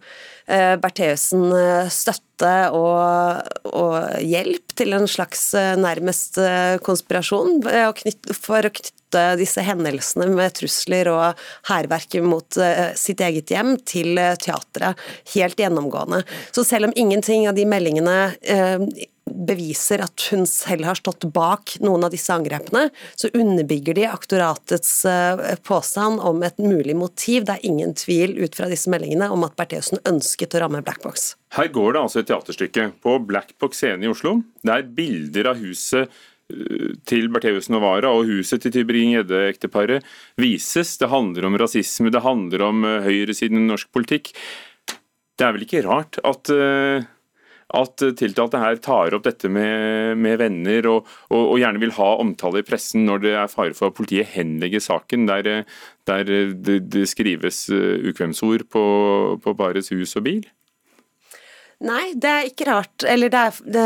[0.50, 1.46] Bertheussen
[1.94, 8.99] støtte støtte og, og, hjelp til en slags eh, nærmest eh, konspirasjon for å knytte
[9.40, 15.00] disse hendelsene med trusler og hærverk mot eh, sitt eget hjem til teatret
[15.36, 16.24] helt gjennomgående.
[16.52, 18.20] Så selv om ingenting av de meldingene
[19.30, 24.94] beviser at hun selv har stått bak noen av disse angrepene, så underbygger de aktoratets
[25.68, 27.46] påstand om et mulig motiv.
[27.46, 31.04] Det er ingen tvil ut fra disse meldingene om at Bertheussen ønsket å ramme Black
[31.06, 31.34] Box.
[31.56, 34.40] Her går det altså et teaterstykke på Black Box scene i Oslo.
[34.62, 36.20] Det er bilder av huset eh,
[37.10, 40.06] til Bertheussen Novara og huset til Tybring-Gjedde-ekteparet
[40.40, 40.96] vises.
[41.02, 44.34] Det handler om rasisme, det handler om eh, høyresiden i norsk politikk.
[45.40, 47.06] Det er vel ikke rart at, eh,
[47.80, 52.12] at tiltalte her tar opp dette med, med venner og, og, og, gjerne vil ha
[52.24, 55.68] omtale i pressen når det er fare for at politiet henlegger saken, der,
[56.10, 58.86] der det, det, skrives ukvemsord på,
[59.44, 60.48] på pares hus og bil?
[61.80, 63.04] Nei, det er ikke rart.
[63.08, 63.84] Eller det er, det,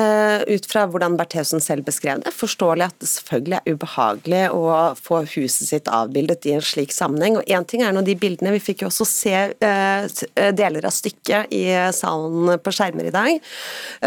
[0.50, 4.64] ut fra hvordan Bertheussen selv beskrev det, forståelig at det selvfølgelig er ubehagelig å
[4.98, 7.38] få huset sitt avbildet i en slik sammenheng.
[7.38, 10.24] Og én ting er nå de bildene, vi fikk jo også se eh,
[10.58, 13.46] deler av stykket i salen på skjermer i dag.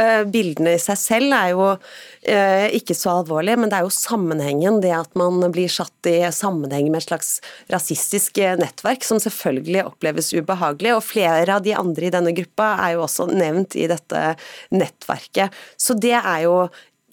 [0.02, 3.94] Eh, bildene i seg selv er jo eh, ikke så alvorlige, men det er jo
[3.94, 7.36] sammenhengen, det at man blir satt i sammenheng med et slags
[7.70, 10.96] rasistisk nettverk, som selvfølgelig oppleves ubehagelig.
[10.98, 14.22] Og flere av de andre i denne gruppa er jo også nevnt i dette
[14.74, 15.54] nettverket.
[15.80, 16.58] Så det er jo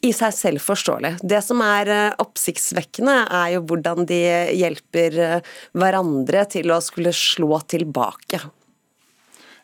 [0.04, 1.16] i seg selv forståelig.
[1.24, 4.20] Det som er eh, oppsiktsvekkende, er jo hvordan de
[4.58, 8.42] hjelper eh, hverandre til å skulle slå tilbake.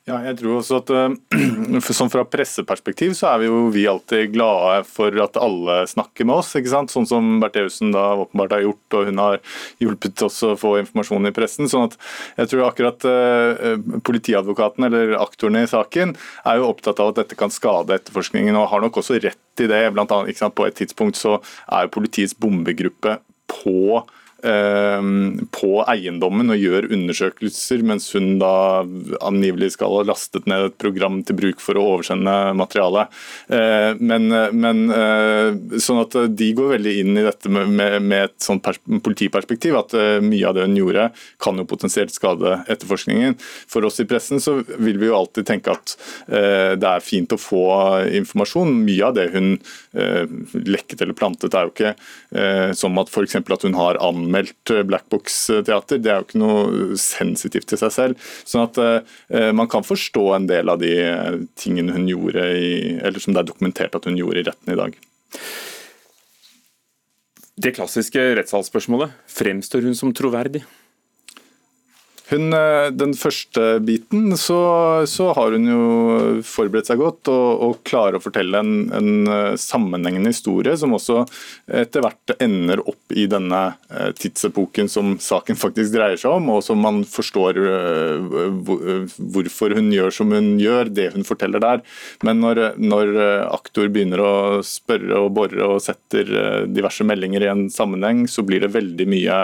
[0.09, 4.31] Ja, jeg tror også at uh, sånn Fra presseperspektiv så er vi jo vi alltid
[4.33, 6.55] glade for at alle snakker med oss.
[6.57, 6.93] ikke sant?
[6.93, 9.37] Sånn som Bertheussen da åpenbart har gjort, og hun har
[9.83, 11.69] hjulpet oss å få informasjon i pressen.
[11.69, 11.97] sånn at
[12.39, 17.37] jeg tror akkurat uh, Politiadvokaten eller aktorene i saken er jo opptatt av at dette
[17.37, 19.83] kan skade etterforskningen, og har nok også rett i det.
[19.93, 20.41] Blant annet?
[20.55, 21.37] På et tidspunkt så
[21.69, 23.19] er politiets bombegruppe
[23.51, 24.01] på
[24.39, 28.85] på eiendommen og gjør undersøkelser, mens hun da
[29.25, 33.11] angivelig skal ha lastet ned et program til bruk for å oversende materialet.
[33.51, 38.37] Eh, men, men eh, sånn at de går veldig inn i dette med, med et
[38.43, 38.65] sånt
[39.03, 41.09] politiperspektiv, at eh, mye av det hun gjorde
[41.41, 43.37] kan jo potensielt skade etterforskningen.
[43.69, 45.95] For oss i pressen så vil vi jo alltid tenke at
[46.29, 47.63] det er fint å få
[48.19, 48.71] informasjon.
[48.85, 49.51] Mye av det hun
[49.93, 53.37] lekket eller plantet er jo ikke som at f.eks.
[53.39, 55.99] at hun har anmeldt anmeldt eh, blackbox-teater.
[55.99, 58.29] Det er jo ikke noe sensitivt til seg selv.
[58.45, 60.93] Sånn at uh, man kan forstå en del av de
[61.59, 64.79] tingene hun gjorde, i, eller som det er dokumentert at hun gjorde i retten i
[64.79, 64.97] dag.
[67.59, 70.63] Det klassiske rettssalsspørsmålet, fremstår hun som troverdig?
[72.29, 74.59] Hun, eh, den første biten så,
[75.09, 75.83] så, har hun jo
[76.45, 81.23] forberedt seg godt og, og klarer å fortelle en, en, eh, sammenhengende historie som også
[81.79, 86.61] etter hvert ender opp i denne eh, tidsepoken som saken faktisk dreier seg om, og
[86.65, 87.57] som man forstår
[89.33, 91.81] hvorfor hun gjør som hun gjør, det hun forteller der.
[92.25, 93.11] Men når, når
[93.49, 94.33] aktor begynner å
[94.65, 96.29] spørre og bore og setter
[96.69, 99.39] diverse meldinger i en sammenheng, så blir det veldig mye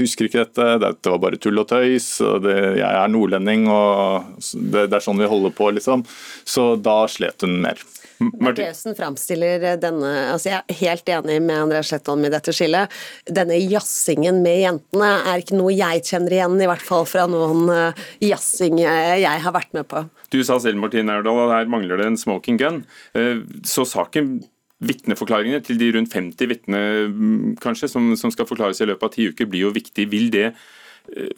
[0.00, 3.66] husker ikke dette, dette var bare tull og tøy Paris, og det, jeg er nordlending,
[3.70, 6.04] og det, det, er sånn vi holder på, liksom.
[6.44, 7.80] Så da slet hun mer.
[8.22, 12.92] Martinsen framstiller denne altså Jeg er helt enig med Andreas Slettholm i dette skillet.
[13.26, 17.66] Denne jazzingen med jentene er ikke noe jeg kjenner igjen, i hvert fall fra noen
[17.66, 20.04] uh, jazzing jeg har vært med på.
[20.30, 22.84] Du sa selv Martin Aurdal, at her mangler det en smoking gun.
[23.18, 24.36] Uh, så saken
[24.82, 29.12] Vitneforklaringene til de rundt 50 vitnene mm, kanskje, som, som skal forklares i løpet av
[29.14, 30.08] ti uker, blir jo viktig.
[30.10, 30.48] Vil det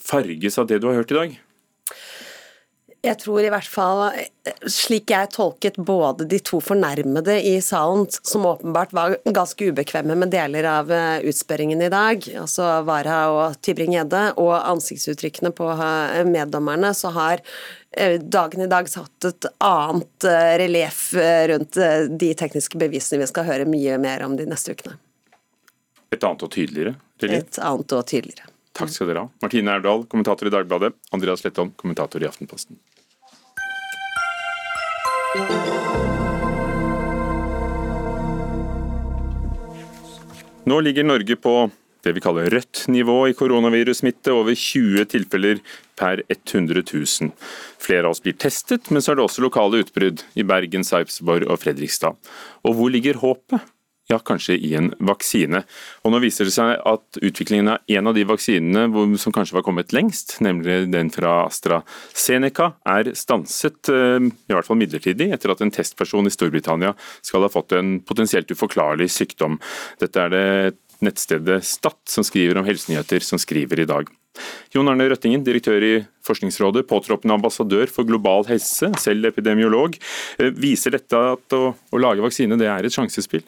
[0.02, 1.36] farges av det du har hørt i dag?
[3.04, 3.98] Jeg tror i hvert fall,
[4.70, 10.32] slik jeg tolket både de to fornærmede i salen, som åpenbart var ganske ubekvemme med
[10.32, 16.94] deler av eh, utspørringen i dag, altså Vara og Tybring-Gjedde, og ansiktsuttrykkene på eh, meddommerne,
[16.96, 17.44] så har
[17.92, 20.30] eh, dagen i dag satt et annet
[20.64, 21.10] relieff
[21.52, 21.76] rundt
[22.24, 24.96] de tekniske bevisene vi skal høre mye mer om de neste ukene.
[26.14, 27.52] Et annet og tydeligere relieff?
[27.52, 28.53] Et annet og tydeligere.
[28.74, 29.30] Takk skal dere ha.
[29.44, 30.94] Martine Erdal, kommentator i Dagbladet.
[31.14, 32.78] Andreas Lettholm, kommentator i Aftenposten.
[40.64, 41.54] Nå ligger Norge på
[42.04, 45.60] det vi kaller rødt nivå i koronavirussmitte, over 20 tilfeller
[45.96, 47.30] per 100 000.
[47.80, 51.48] Flere av oss blir testet, men så er det også lokale utbrudd i Bergen, Sarpsborg
[51.48, 52.18] og Fredrikstad.
[52.64, 53.64] Og hvor ligger håpet?
[54.10, 55.62] Ja, kanskje i en vaksine.
[56.04, 59.64] Og Nå viser det seg at utviklingen av en av de vaksinene som kanskje var
[59.66, 65.62] kommet lengst, nemlig den fra AstraZeneca, er stanset, eh, i hvert fall midlertidig, etter at
[65.64, 69.58] en testperson i Storbritannia skal ha fått en potensielt uforklarlig sykdom.
[70.00, 70.48] Dette er det
[71.04, 74.08] nettstedet Statt som skriver om helsenyheter, som skriver i dag.
[74.74, 75.94] Jon Arne Røttingen, direktør i
[76.26, 79.96] Forskningsrådet, påtroppende ambassadør for global helse, selv epidemiolog.
[80.38, 83.44] Eh, viser dette at å, å lage vaksine det er et sjansespill?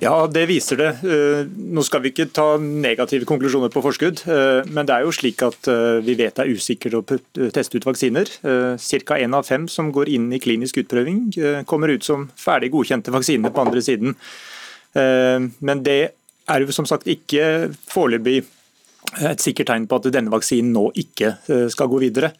[0.00, 0.88] Ja, det viser det.
[1.04, 5.12] Eh, nå skal vi ikke ta negative konklusjoner på forskudd, eh, men det er jo
[5.12, 7.02] slik at eh, vi vet det er usikkert å
[7.52, 8.32] teste ut vaksiner.
[8.40, 9.18] Ca.
[9.20, 11.20] én av fem som går inn i klinisk utprøving,
[11.68, 14.16] kommer ut som ferdig godkjente vaksiner på andre siden.
[14.94, 16.00] Men det
[16.50, 18.40] er jo som sagt ikke foreløpig
[19.20, 21.36] et sikkert tegn på at denne vaksinen nå ikke
[21.70, 22.32] skal gå videre.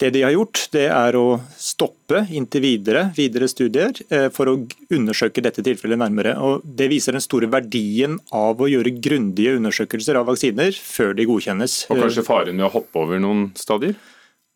[0.00, 1.38] Det de har gjort, det er å
[1.76, 4.56] stoppe inntil videre, videre studier eh, for å
[4.96, 6.36] undersøke dette tilfellet nærmere.
[6.40, 11.28] Og det viser den store verdien av å gjøre grundige undersøkelser av vaksiner før de
[11.28, 11.78] godkjennes.
[11.92, 13.96] Og kanskje faren med å hoppe over noen stadier?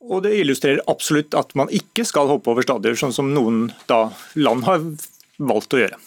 [0.00, 4.06] Og Det illustrerer absolutt at man ikke skal hoppe over stadier, sånn som noen da,
[4.40, 4.86] land har
[5.36, 5.98] valgt å gjøre.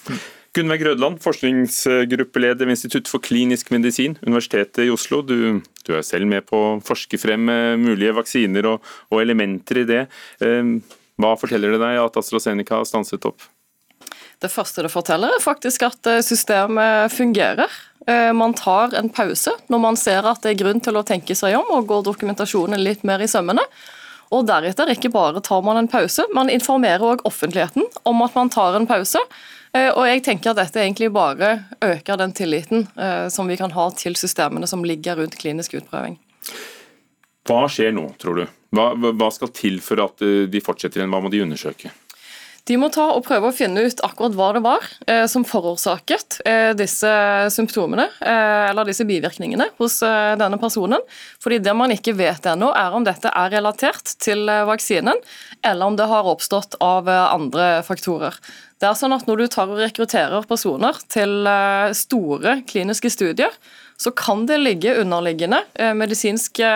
[0.54, 5.21] Gunnveig Rødland, forskningsgruppeleder ved Institutt for klinisk medisin, Universitetet i Oslo.
[5.26, 7.49] Du, du er selv med på å forske frem
[7.82, 10.04] mulige vaksiner og, og, elementer i det.
[10.45, 10.76] Ehm,
[11.21, 13.45] hva forteller det deg at AstraZeneca har stanset opp?
[14.43, 17.71] Det første det forteller, er faktisk at eh, systemet fungerer.
[18.08, 21.36] Eh, man tar en pause når man ser at det er grunn til å tenke
[21.38, 23.63] seg om, og går dokumentasjonen litt mer i sømmene.
[24.34, 28.52] Og deretter ikke bare tar man en pause, man informerer òg offentligheten om at man
[28.52, 29.21] tar en pause.
[29.71, 32.88] Eh, og jeg tenker at dette egentlig bare øker den tilliten
[33.32, 36.17] som vi kan ha til systemene som ligger rundt klinisk utprøving.
[37.47, 38.45] Hva skjer nå, tror du?
[38.73, 41.11] Hva, hva skal til for at eh, de fortsetter igjen?
[41.13, 41.91] Hva må de undersøke?
[42.63, 46.37] De må ta og prøve å finne ut akkurat hva det var eh, som forårsaket
[46.47, 47.11] eh, disse
[47.51, 51.03] symptomene, eh, eller disse bivirkningene hos eh, denne personen.
[51.43, 55.19] Fordi Det man ikke vet ennå, er om dette er relatert til eh, vaksinen,
[55.59, 58.39] eller om det har oppstått av andre faktorer.
[58.79, 61.47] Det er sånn at Når du tar og rekrutterer personer til
[61.95, 63.51] store kliniske studier,
[63.99, 65.61] så kan det ligge underliggende
[65.95, 66.67] medisinske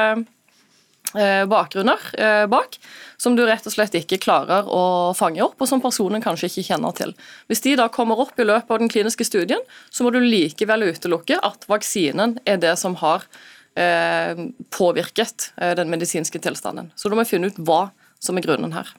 [1.49, 2.03] bakgrunner
[2.51, 2.78] bak
[3.18, 6.68] som du rett og slett ikke klarer å fange opp, og som personen kanskje ikke
[6.70, 7.13] kjenner til.
[7.49, 10.88] Hvis de da kommer opp i løpet av den kliniske studien, så må du likevel
[10.91, 13.26] utelukke at vaksinen er det som har
[13.74, 16.93] eh, påvirket eh, den medisinske tilstanden.
[16.95, 17.88] Så du må finne ut hva
[18.22, 18.93] som er grunnen her.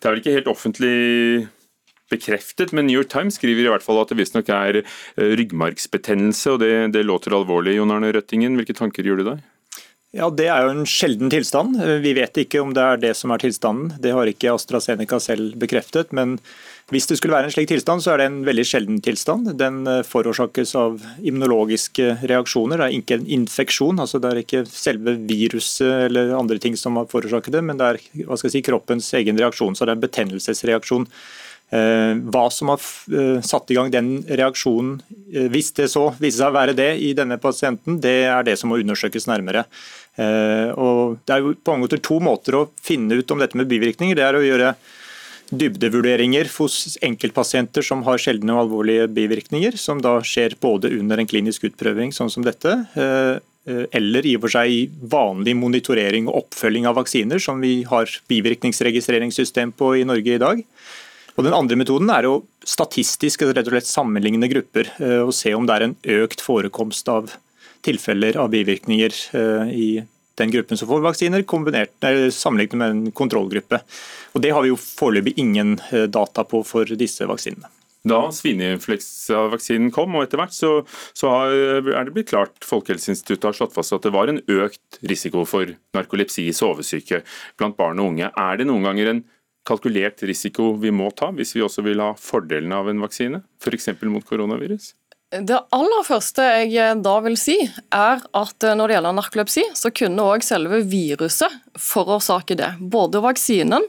[0.00, 0.96] Det er vel ikke helt offentlig
[2.10, 6.56] bekreftet, men New York Times skriver i hvert fall at det visstnok er eh, ryggmargsbetennelse,
[6.56, 7.76] og det, det låter alvorlig.
[7.76, 9.48] Jon Arne Røttingen, hvilke tanker gjør du deg?
[10.10, 11.76] Ja, Det er jo en sjelden tilstand.
[12.02, 13.92] Vi vet ikke om det er det som er tilstanden.
[14.02, 16.10] Det har ikke AstraZeneca selv bekreftet.
[16.10, 16.40] Men
[16.90, 19.52] hvis det skulle være en slik tilstand, så er det en veldig sjelden tilstand.
[19.60, 22.82] Den eh, forårsakes av immunologiske reaksjoner.
[22.82, 24.02] Det er ikke en infeksjon.
[24.02, 27.92] altså Det er ikke selve viruset eller andre ting som har forårsaket det, men det
[27.92, 29.78] er si, kroppens egen reaksjon.
[29.78, 31.06] Så det er en betennelsesreaksjon.
[31.70, 32.82] Eh, hva som har
[33.14, 34.98] eh, satt i gang den reaksjonen,
[35.54, 38.74] hvis det så viser seg å være det i denne pasienten, det er det som
[38.74, 39.68] må undersøkes nærmere.
[40.18, 43.58] Eh, og Det er jo på mange måter to måter å finne ut om dette
[43.58, 44.16] med bivirkninger.
[44.16, 44.74] Det er å gjøre
[45.50, 51.26] dybdevurderinger hos enkeltpasienter som har sjeldne og alvorlige bivirkninger, som da skjer både under en
[51.30, 53.38] klinisk utprøving sånn som dette, eh,
[53.92, 59.74] eller i og for seg vanlig monitorering og oppfølging av vaksiner, som vi har bivirkningsregistreringssystem
[59.76, 60.64] på i Norge i dag.
[61.36, 65.54] Og Den andre metoden er å statistisk rett og slett sammenligne grupper eh, og se
[65.54, 67.34] om det er en økt forekomst av
[67.84, 69.90] tilfeller av bivirkninger eh, i
[70.40, 71.44] den gruppen som får vaksiner,
[72.32, 73.82] sammenlignet med en kontrollgruppe.
[74.32, 77.68] Og Det har vi jo foreløpig ingen eh, data på for disse vaksinene.
[78.00, 80.70] Da svineinfluensavaksinen kom, og etter hvert så,
[81.12, 85.44] så, er det blitt klart Folkehelseinstituttet har slått fast at det var en økt risiko
[85.44, 87.20] for narkolepsi, sovesyke,
[87.60, 88.30] blant barn og unge.
[88.32, 89.22] Er det noen ganger en
[89.68, 93.92] kalkulert risiko vi må ta, hvis vi også vil ha fordelene av en vaksine, f.eks.
[94.08, 94.94] mot koronavirus?
[95.30, 97.54] Det aller første jeg da vil si,
[97.94, 102.72] er at når det gjelder narkolepsi, så kunne òg selve viruset forårsake det.
[102.82, 103.86] Både vaksinen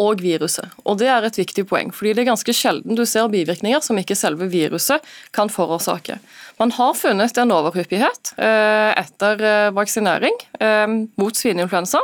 [0.00, 0.66] og viruset.
[0.82, 3.98] Og Det er et viktig poeng, fordi det er ganske sjelden du ser bivirkninger som
[3.98, 5.04] ikke selve viruset
[5.36, 6.18] kan forårsake.
[6.58, 10.86] Man har funnet en overhyppighet eh, etter eh, vaksinering eh,
[11.20, 12.02] mot svineinfluensa,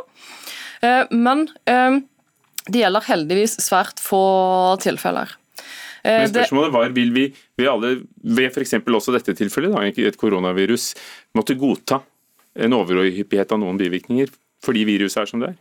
[1.11, 4.21] men det gjelder heldigvis svært få
[4.85, 5.33] tilfeller.
[6.07, 7.27] Eh, Men spørsmålet var, Vil vi
[7.59, 8.79] vi alle, ved f.eks.
[8.87, 10.93] også dette tilfellet, da, et koronavirus,
[11.35, 12.03] måtte godta
[12.57, 14.31] en overhyppighet av noen bivirkninger
[14.65, 15.57] fordi viruset er som det er?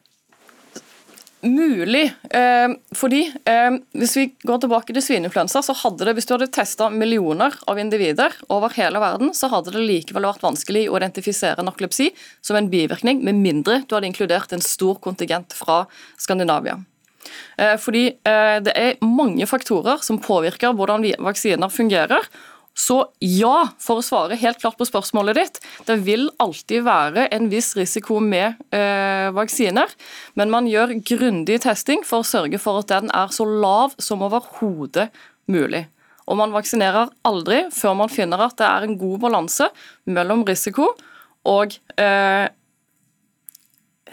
[1.45, 2.05] Mulig.
[2.33, 6.49] Eh, fordi eh, Hvis vi går tilbake til svineinfluensa, så hadde det, hvis du hadde
[6.49, 11.65] testa millioner av individer over hele verden, så hadde det likevel vært vanskelig å identifisere
[11.67, 12.09] narkolepsi
[12.41, 15.83] som en bivirkning, med mindre du hadde inkludert en stor kontingent fra
[16.17, 16.79] Skandinavia.
[17.57, 22.28] Eh, fordi eh, det er mange faktorer som påvirker hvordan vaksiner fungerer.
[22.76, 27.47] Så ja, for å svare helt klart på spørsmålet ditt, det vil alltid være en
[27.51, 29.93] viss risiko med eh, vaksiner,
[30.36, 34.26] men man gjør grundig testing for å sørge for at den er så lav som
[34.28, 35.07] overhodet
[35.47, 35.86] mulig.
[36.28, 39.69] Og man vaksinerer aldri før man finner at det er en god balanse
[40.09, 40.91] mellom risiko
[41.45, 42.47] og eh,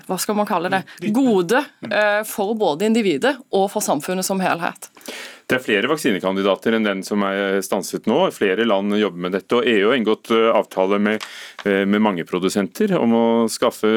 [0.07, 0.83] hva skal man kalle det,
[1.15, 4.91] gode eh, for både individet og for samfunnet som helhet.
[5.47, 8.19] Det er flere vaksinekandidater enn den som er stanset nå.
[8.33, 9.59] Flere land jobber med dette.
[9.59, 11.25] og EU har inngått eh, avtale med,
[11.65, 13.89] eh, med, mange produsenter om å skaffe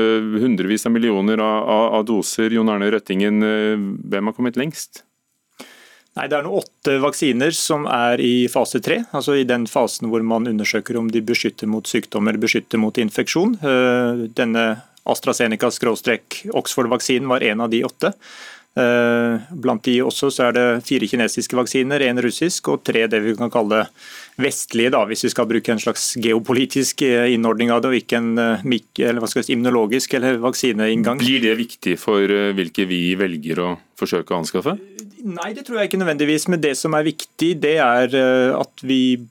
[0.41, 2.51] hundrevis av millioner av, av, av doser.
[2.51, 3.41] Jon Arne Røttingen,
[4.10, 5.03] hvem har kommet lengst?
[6.16, 10.08] Nei, Det er nå åtte vaksiner som er i fase tre, altså i den fasen
[10.08, 13.58] hvor man undersøker om de beskytter mot sykdommer, beskytter mot infeksjon.
[14.38, 14.66] Denne
[15.06, 18.14] AstraZeneca-Oxford-vaksinen var en av de åtte.
[18.76, 23.22] Eh, blant de også så er det fire kinesiske vaksiner, én russisk og tre det
[23.24, 23.86] vi kan kalle
[24.41, 28.20] vestlige, da, hvis vi skal bruke en slags geopolitisk eh, innordning av det, og ikke
[28.20, 28.66] en eh,
[29.08, 31.24] eller si, immunologisk eller vaksineinngang.
[31.24, 34.76] Blir det viktig for hvilke vi velger å forsøke å anskaffe?
[35.24, 36.49] Nei, det tror jeg ikke nødvendigvis.
[36.51, 38.12] Men det som er viktig, det er
[38.60, 39.24] at vi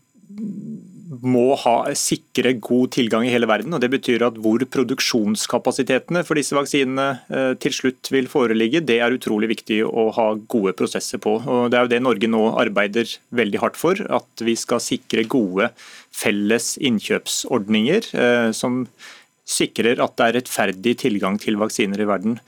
[1.24, 3.74] må ha, sikre god tilgang i hele verden.
[3.74, 9.00] og Det betyr at hvor produksjonskapasitetene for disse vaksinene eh, til slutt vil foreligge, det
[9.00, 11.38] er utrolig viktig å ha gode prosesser på.
[11.40, 14.00] og Det er jo det Norge nå arbeider veldig hardt for.
[14.04, 15.70] At vi skal sikre gode
[16.14, 18.84] felles innkjøpsordninger eh, som
[19.44, 22.38] sikrer at det er rettferdig tilgang til vaksiner i verden.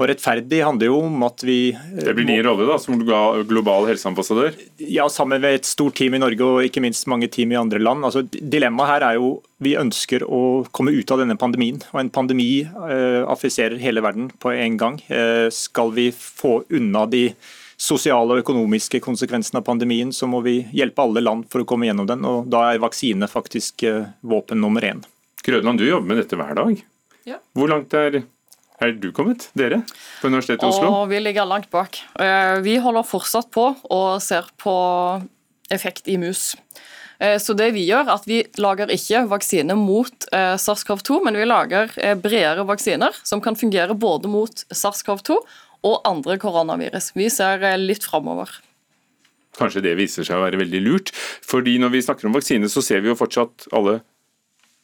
[0.00, 4.56] Og Rettferdig handler jo om at vi Det blir din rolle da, som global helseambassadør?
[4.80, 7.82] Ja, sammen med et stort team i Norge og ikke minst mange team i andre
[7.82, 8.06] land.
[8.08, 11.82] Altså, dilemmaet her er jo vi ønsker å komme ut av denne pandemien.
[11.92, 14.96] Og en pandemi eh, affiserer hele verden på en gang.
[15.12, 17.26] Eh, skal vi få unna de
[17.80, 21.88] sosiale og økonomiske konsekvensene av pandemien, så må vi hjelpe alle land for å komme
[21.88, 22.24] gjennom den.
[22.28, 25.04] og Da er vaksine faktisk eh, våpen nummer én.
[25.44, 26.82] Grønland, du jobber med dette hver dag.
[27.28, 27.40] Ja.
[27.56, 28.22] Hvor langt er,
[28.80, 29.82] er du kommet, dere,
[30.20, 30.88] på Universitetet i Oslo?
[31.02, 32.00] Og vi ligger langt bak.
[32.20, 34.74] Eh, vi holder fortsatt på og ser på
[35.70, 36.54] effekt i mus.
[37.20, 41.92] Eh, så det Vi gjør at vi lager ikke vaksine mot SARS-CoV-2, men vi lager
[42.22, 45.42] bredere vaksiner som kan fungere både mot SARS-CoV-2
[45.86, 47.12] og andre koronavirus.
[47.16, 48.52] Vi ser eh, litt framover.
[49.58, 51.12] Kanskje det viser seg å være veldig lurt.
[51.12, 54.00] fordi Når vi snakker om vaksine, så ser vi jo fortsatt alle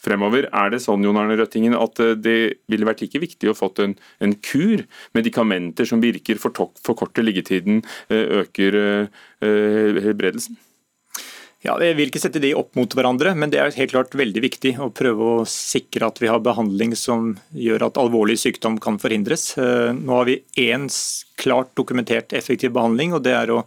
[0.03, 0.49] fremover.
[0.53, 2.37] Er det sånn Jon Arne Røttingen, at eh, det
[2.71, 4.85] ville vært like viktig å fått en, en kur,
[5.17, 8.81] medikamenter som virker, forkorter liggetiden, eh, øker
[9.41, 10.57] helbredelsen?
[11.67, 14.43] Ja, Jeg vil ikke sette de opp mot hverandre, men det er helt klart veldig
[14.45, 19.01] viktig å prøve å sikre at vi har behandling som gjør at alvorlig sykdom kan
[19.03, 19.49] forhindres.
[19.59, 20.37] Eh, nå har vi
[20.69, 20.87] én
[21.41, 23.65] klart dokumentert effektiv behandling, og det er å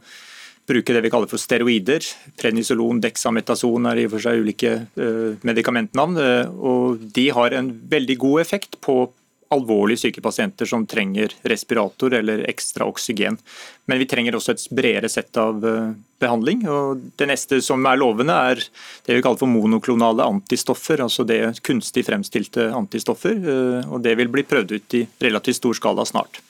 [0.70, 2.06] bruke det vi kaller for steroider.
[2.40, 6.20] Prednisolon, dexametason er i og for seg ulike eh, medikamentnavn.
[6.24, 9.02] Eh, og De har en veldig god effekt på
[9.50, 13.40] alvorlig syke pasienter som trenger respirator eller ekstra oksygen.
[13.90, 16.68] Men vi trenger også et bredere sett av eh, behandling.
[16.70, 18.62] og Det neste som er lovende, er
[19.08, 21.02] det vi kaller for monoklonale antistoffer.
[21.02, 23.42] altså det Kunstig fremstilte antistoffer.
[23.90, 26.44] Og Det vil bli prøvd ut i relativt stor skala snart.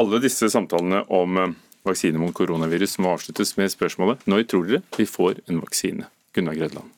[0.00, 1.52] Alle disse samtalene om
[1.86, 6.10] vaksine mot koronavirus må avsluttes med spørsmålet når tror dere vi får en vaksine?
[6.32, 6.90] Gunnar Gredland.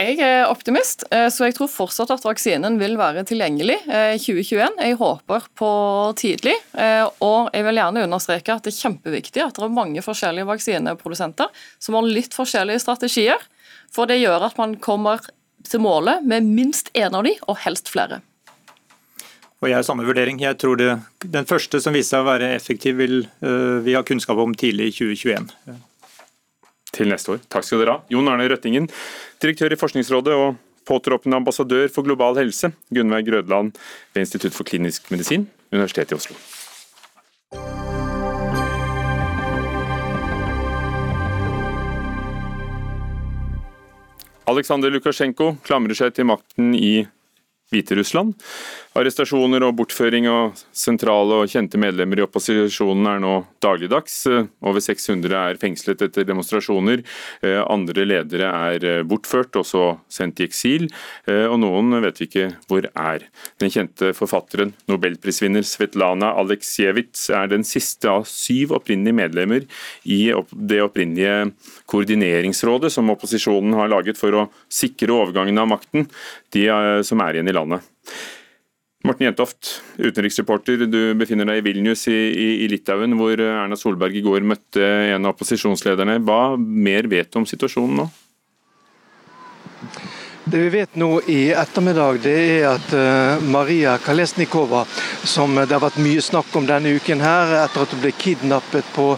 [0.00, 4.20] Jeg er optimist, eh, så jeg tror fortsatt at vaksinen vil være tilgjengelig eh, i
[4.22, 4.78] 2021.
[4.80, 5.72] Jeg håper på
[6.16, 10.00] tidlig, eh, og jeg vil gjerne understreke at det er kjempeviktig at det er mange
[10.06, 13.44] forskjellige vaksineprodusenter som har litt forskjellige strategier.
[13.92, 15.20] For det gjør at man kommer
[15.68, 18.22] til målet med minst én av de, og helst flere.
[19.60, 20.40] Og jeg har samme vurdering.
[20.40, 20.88] Jeg tror det,
[21.20, 24.88] Den første som viser seg å være effektiv, vil uh, vi ha kunnskap om tidlig
[24.88, 25.50] i 2021
[26.90, 27.42] til neste år.
[27.52, 28.02] Takk skal dere ha.
[28.10, 28.88] Jon Arne Røttingen,
[29.42, 30.56] direktør i Forskningsrådet og
[30.88, 33.76] påtroppende ambassadør for global helse, Gunnveig Grødland
[34.14, 36.34] ved Institutt for klinisk medisin, Universitetet i Oslo.
[44.50, 47.04] Aleksandr Lukasjenko klamrer seg til makten i
[47.70, 48.34] Hviterussland.
[48.98, 54.16] Arrestasjoner og bortføring av sentrale og kjente medlemmer i opposisjonen er nå dagligdags.
[54.66, 57.04] Over 600 er fengslet etter demonstrasjoner.
[57.46, 60.88] Eh, andre ledere er eh, bortført, og så sendt i eksil.
[61.30, 63.28] Eh, og noen vet vi ikke hvor er.
[63.62, 69.70] Den kjente forfatteren, nobelprisvinner Svetlana Aleksejevitsj, er den siste av syv opprinnelige medlemmer
[70.02, 71.52] i det opprinnelige
[71.90, 76.10] koordineringsrådet som opposisjonen har laget for å sikre overgangen av makten,
[76.50, 76.66] de
[77.06, 77.59] som er igjen i landet.
[79.00, 80.84] Morten Jentoft, utenriksreporter.
[80.84, 84.84] Du befinner deg i Vilnius i, i, i, Litauen, hvor Erna Solberg i går møtte
[85.14, 86.18] en av opposisjonslederne.
[86.20, 88.10] Hva mer vet du om situasjonen nå?
[90.50, 94.82] Det vi vet nå i ettermiddag, det er at uh, Maria Kalesnikova,
[95.24, 98.88] som det har vært mye snakk om denne uken her, etter at hun ble kidnappet
[98.96, 99.12] på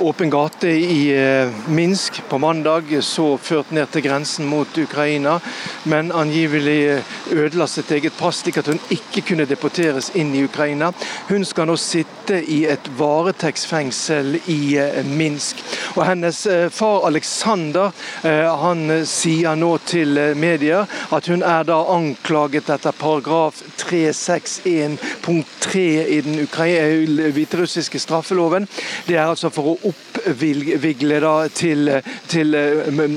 [0.00, 5.38] åpen gate i eh, Minsk på mandag, så ført ned til grensen mot Ukraina,
[5.84, 10.44] men angivelig eh, ødela sitt eget pass, slik at hun ikke kunne deporteres inn i
[10.44, 10.92] Ukraina.
[11.28, 15.60] Hun skal nå sitte i et varetektsfengsel i eh, Minsk.
[15.96, 17.90] Og Hennes far Aleksander
[18.62, 25.82] han sier nå til medier at hun er da anklaget etter paragraf 361 punkt 3
[26.14, 26.46] i den
[27.34, 28.68] hviterussiske straffeloven.
[29.08, 31.94] Det er altså for å oppvigle til,
[32.30, 32.56] til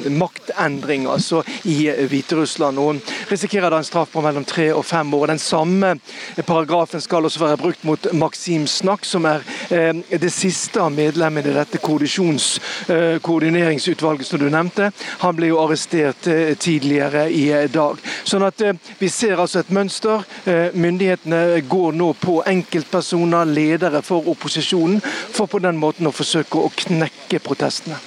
[0.09, 2.79] maktendringer maktendring altså i Hviterussland.
[2.79, 2.95] og
[3.29, 5.27] risikerer da en straff på mellom tre og fem år.
[5.27, 5.99] Den samme
[6.45, 11.49] paragrafen skal også være brukt mot Maksim Snakk, som er eh, det siste av medlemmene
[11.49, 14.91] i dette eh, koordineringsutvalget som du nevnte.
[15.19, 16.27] Han ble jo arrestert
[16.59, 17.97] tidligere i dag.
[18.23, 18.61] Sånn at
[18.99, 20.23] Vi ser altså et mønster.
[20.73, 26.62] Myndighetene går nå på enkeltpersoner, ledere for opposisjonen, for på den måten å forsøke å
[26.71, 27.99] knekke protestene.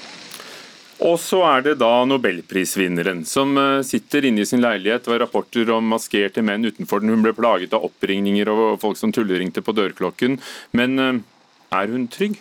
[1.04, 5.04] Og så er det da nobelprisvinneren som eh, sitter inne i sin leilighet.
[5.04, 7.12] Det var rapporter om maskerte menn utenfor den.
[7.12, 10.38] Hun ble plaget av oppringninger og folk som tulleringte på dørklokken.
[10.72, 11.20] Men eh,
[11.76, 12.40] er hun trygg?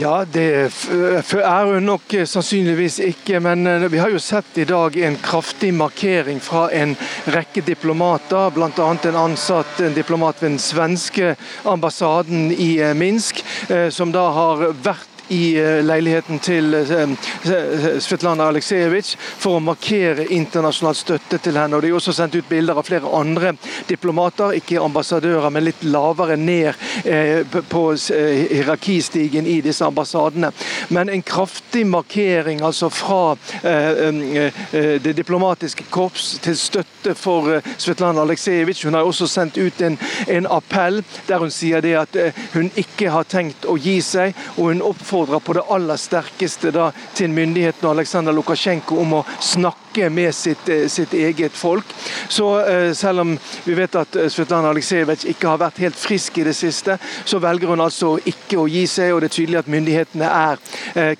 [0.00, 3.40] Ja, det er hun nok sannsynligvis ikke.
[3.44, 6.94] Men eh, vi har jo sett i dag en kraftig markering fra en
[7.34, 8.50] rekke diplomater.
[8.56, 8.88] Bl.a.
[8.88, 11.34] en ansatt en diplomat ved den svenske
[11.68, 18.48] ambassaden i eh, Minsk, eh, som da har vært i eh, leiligheten til eh, Svetlana
[18.50, 21.76] Aleksejevitsj for å markere internasjonal støtte til henne.
[21.76, 23.54] Og De har også sendt ut bilder av flere andre
[23.88, 26.72] diplomater, ikke ambassadører, men litt lavere ned
[27.04, 30.52] eh, på hierarkistigen i disse ambassadene.
[30.92, 33.22] Men en kraftig markering altså fra
[33.62, 38.86] det diplomatiske korps til støtte for Svetlana Aleksejevitsj.
[38.86, 39.98] Hun har også sendt ut en,
[40.28, 42.18] en appell der hun sier det at
[42.54, 44.36] hun ikke har tenkt å gi seg.
[44.56, 49.18] og hun oppfordrer oppfordrer på det aller sterkeste da, til myndighetene og Aleksandr Lukasjenko om
[49.18, 51.84] å snakke med sitt, eh, sitt eget folk.
[52.28, 53.34] Så eh, selv om
[53.64, 57.40] vi vet at eh, Svetlana Aleksejevitsj ikke har vært helt frisk i det siste, så
[57.44, 59.12] velger hun altså ikke å gi seg.
[59.12, 60.62] og Det er tydelig at myndighetene er,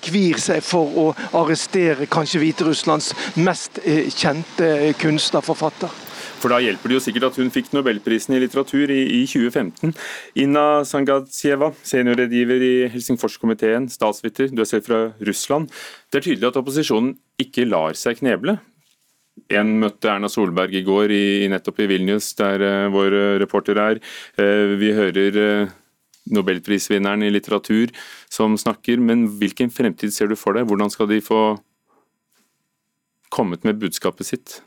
[0.01, 1.05] kvir seg for å
[1.37, 3.79] arrestere kanskje Hviterusslands mest
[4.17, 6.02] kjente kunstnerforfatter.
[6.43, 9.93] For da hjelper det jo sikkert at hun fikk nobelprisen i litteratur i, i 2015.
[10.43, 15.69] Inna Sangatsjeva, seniorrådgiver i Helsingforskomiteen, statsviter, du er selv fra Russland.
[16.11, 18.57] Det er tydelig at opposisjonen ikke lar seg kneble.
[19.55, 21.23] En møtte Erna Solberg i går i,
[21.53, 23.15] nettopp i Vilnius, der uh, vår
[23.45, 24.03] reporter er.
[24.35, 25.71] Uh, vi hører uh,
[26.35, 27.95] nobelprisvinneren i litteratur
[28.27, 30.67] som snakker, men hvilken fremtid ser du for deg?
[30.67, 31.41] Hvordan skal de få
[33.31, 34.59] kommet med budskapet sitt?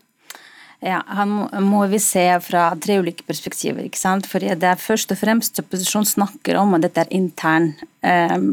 [0.86, 3.82] Ja, Han må vi se fra tre ulike perspektiver.
[3.84, 4.28] ikke sant?
[4.30, 7.72] Fordi det er først og fremst opposisjonen snakker om at dette er intern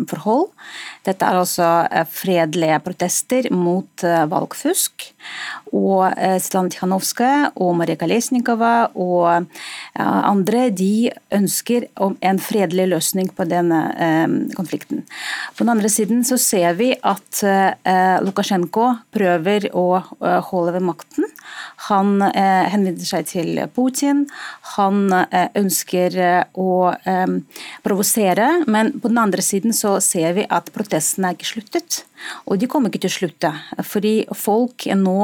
[0.09, 0.51] forhold.
[1.03, 5.07] Dette er også eh, fredelige protester mot eh, valgfusk.
[5.75, 13.33] Og eh, Svetlana Tikhanovskaja og Maria Kalesnikova og eh, andre de ønsker en fredelig løsning
[13.35, 15.03] på denne eh, konflikten.
[15.57, 17.41] På den andre siden så ser vi at
[18.23, 19.85] Lukasjenko prøver å
[20.47, 21.27] holde ved makten.
[21.89, 24.23] Han eh, henvender seg til Putin.
[24.77, 26.93] Han eh, ønsker eh, å
[27.83, 32.01] provosere, men på den andre siden så ser vi at protestene er ikke sluttet.
[32.47, 33.51] Og de kommer ikke til å slutte.
[33.83, 35.19] Fordi folk nå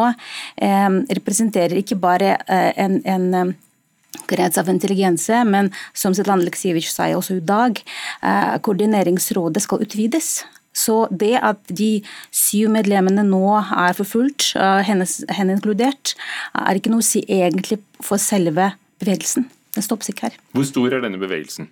[0.59, 2.35] representerer ikke bare
[2.75, 3.55] en, en
[4.29, 7.81] krets av intelligense, men som Svetlana Aleksijevitsj sa også i dag,
[8.65, 10.41] koordineringsrådet skal utvides.
[10.75, 12.03] Så det at de
[12.35, 14.51] syv medlemmene nå er forfulgt,
[14.85, 16.13] henne, henne inkludert,
[16.53, 19.49] er ikke noe å si egentlig for selve bevegelsen.
[19.75, 20.39] Den stopper ikke her.
[20.55, 21.69] Hvor stor er denne bevegelsen?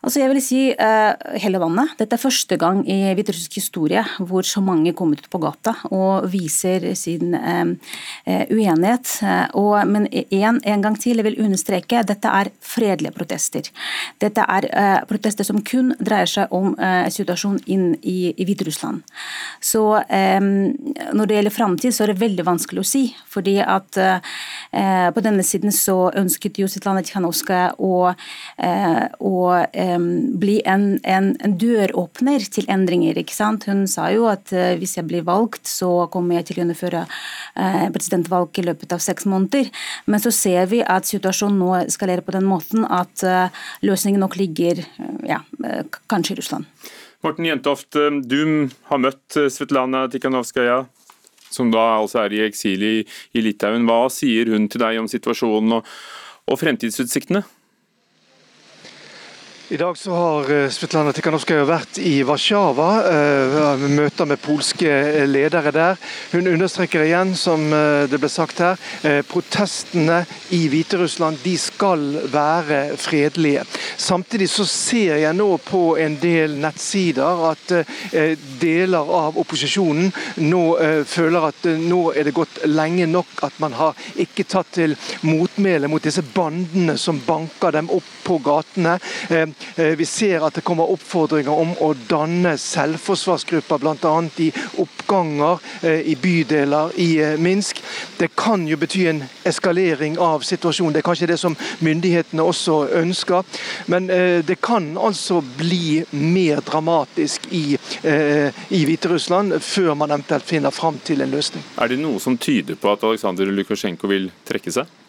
[0.00, 1.92] Altså jeg vil si uh, hele vannet.
[2.00, 6.24] Dette er første gang i hviterussisk historie hvor så mange kommer ut på gata og
[6.32, 7.74] viser sin uh,
[8.48, 9.10] uenighet.
[9.60, 13.68] Og, men en, en, gang til, jeg vil understreke, dette er fredelige protester.
[14.24, 16.72] Dette er uh, protester som kun dreier seg om
[17.12, 19.02] situasjonen inn i, i Hviterussland.
[19.60, 20.48] Så um,
[21.12, 23.02] når det gjelder framtid, så er det veldig vanskelig å si.
[23.28, 23.96] fordi at
[25.14, 28.12] på denne siden så ønsket jo Svetlana Tikhanovskaja å,
[29.18, 29.34] å
[30.40, 33.18] bli en, en, en, døråpner til endringer.
[33.18, 33.66] ikke sant?
[33.70, 37.02] Hun sa jo at uh, hvis jeg blir valgt, så kommer jeg til å gjennomføre
[37.06, 39.72] uh, presidentvalg i løpet av seks måneder.
[40.06, 44.38] Men så ser vi at situasjonen nå eskalerer på den måten at uh, løsningen nok
[44.40, 44.84] ligger
[45.26, 45.42] ja,
[46.10, 46.68] kanskje i Russland.
[47.24, 50.84] Morten Jentoft, du har møtt Svetlana Tikhanovskaja
[51.50, 52.96] som da altså er i eksil i,
[53.34, 53.86] i Litauen.
[53.88, 55.88] Hva sier hun til deg om situasjonen og,
[56.46, 57.42] og fremtidsutsiktene?
[59.72, 64.90] I dag så har eh, Svetlana Tikhanovskaja vært i Warszawa, uh, møter med polske
[65.30, 66.00] ledere der.
[66.32, 68.80] Hun understreker igjen, som eh, det ble sagt her,
[69.30, 70.24] protestene
[70.56, 72.02] i Hviterussland de skal
[72.32, 73.62] være fredelige.
[73.94, 77.74] Samtidig så ser jeg nå på en del nettsider at
[78.60, 80.10] deler av opposisjonen
[80.42, 80.62] nå
[81.08, 84.96] føler at nå er det gått lenge nok at man har ikke tatt til
[85.26, 88.98] motmæle mot disse bandene som banker dem opp på gatene.
[89.76, 94.14] Eh, vi ser at det kommer oppfordringer om å danne selvforsvarsgrupper, bl.a.
[94.42, 94.50] i
[94.82, 97.82] oppganger eh, i bydeler i eh, Minsk.
[98.18, 100.94] Det kan jo bety en eskalering av situasjonen.
[100.94, 103.46] Det er kanskje det som myndighetene også ønsker.
[103.90, 104.08] Men
[104.46, 111.24] det kan altså bli mer dramatisk i, i Hviterussland før man eventuelt finner fram til
[111.24, 111.64] en løsning.
[111.80, 114.99] Er det noe som tyder på at Aleksandr Lukasjenko vil trekke seg?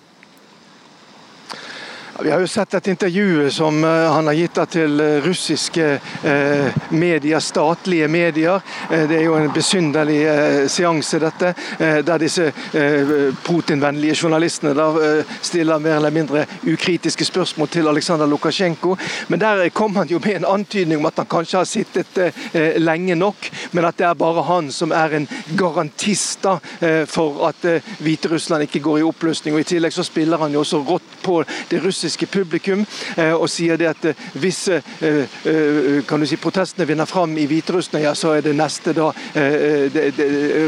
[2.24, 5.86] Vi har jo sett et intervju som eh, han har gitt til eh, russiske
[6.24, 8.61] eh, medier, statlige medier.
[8.89, 10.19] Det er jo en besynderlig
[10.69, 11.53] seanse, dette.
[11.80, 12.49] Der disse
[13.45, 14.74] Putin-vennlige journalistene
[15.41, 18.95] stiller mer eller mindre ukritiske spørsmål til Aleksandr Lukasjenko.
[19.32, 22.19] Men der kom han jo med en antydning om at han kanskje har sittet
[22.84, 26.45] lenge nok, men at det er bare han som er en garantist
[27.07, 27.65] for at
[27.99, 29.55] Hviterussland ikke går i oppløsning.
[29.55, 31.39] Og I tillegg så spiller han jo også rått på
[31.72, 32.86] det russiske publikum
[33.18, 37.45] eh, og sier det at eh, hvis eh, kan du si, protestene vinner fram i
[37.49, 39.12] Hviterussland, ja, så er det neste da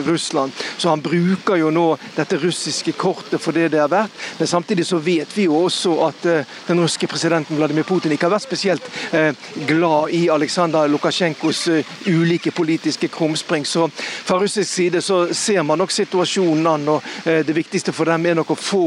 [0.06, 0.52] Russland.
[0.78, 1.86] Så han bruker jo nå
[2.16, 4.16] dette russiske kortet for det det er verdt.
[4.40, 6.26] Men samtidig så vet vi jo også at
[6.68, 8.88] den russiske presidenten Vladimir Putin ikke har vært spesielt
[9.68, 11.66] glad i Aleksandr Lukasjenkos
[12.08, 13.66] ulike politiske krumspring.
[13.68, 18.26] Så fra russisk side så ser man nok situasjonen an, og det viktigste for dem
[18.30, 18.84] er nok å få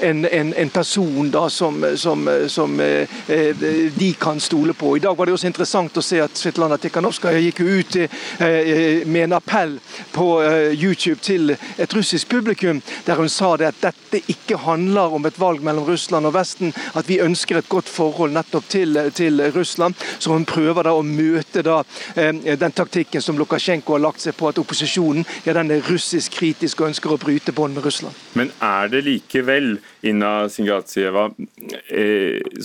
[0.00, 3.56] en, en, en person da som, som, som eh, eh,
[3.96, 4.96] de kan stole på.
[4.96, 9.28] I dag var det også interessant å se at Svetlana Tikhanovskaja gikk ut eh, med
[9.28, 9.76] en appell
[10.12, 10.28] på
[10.74, 15.38] YouTube til et russisk publikum, der hun sa det at dette ikke handler om et
[15.40, 19.94] valg mellom Russland og Vesten, at vi ønsker et godt forhold nettopp til, til Russland.
[20.18, 21.82] Så hun prøver da å møte da
[22.14, 26.80] den taktikken som Lukasjenko har lagt seg på, at opposisjonen ja, den er russisk kritisk
[26.80, 28.16] og ønsker å bryte bånd med Russland.
[28.38, 31.59] Men er det likevel, Inna Singatsieva, eh,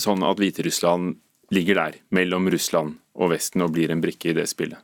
[0.00, 1.16] sånn at Hviterussland
[1.54, 4.82] ligger der, mellom Russland og Vesten, og blir en brikke i det spillet?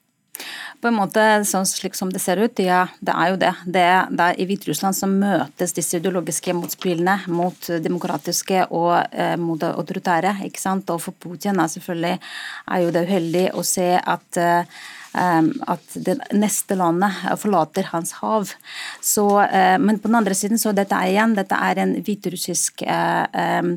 [0.83, 3.51] På en måte, sånn slik som det ser ut, ja, det er jo det.
[3.63, 9.63] Det det er i Hviterussland som møtes disse ideologiske motspillene mot demokratiske og eh, mot
[9.63, 10.35] autoritære.
[10.49, 10.91] ikke sant?
[10.91, 14.83] Og for Putin er selvfølgelig er jo det uheldig å se at eh,
[15.13, 18.53] at det neste landet forlater hans hav.
[19.01, 22.85] Så, eh, men på den andre siden så dette er igjen dette er en hviterussisk
[22.87, 23.75] eh, ehm,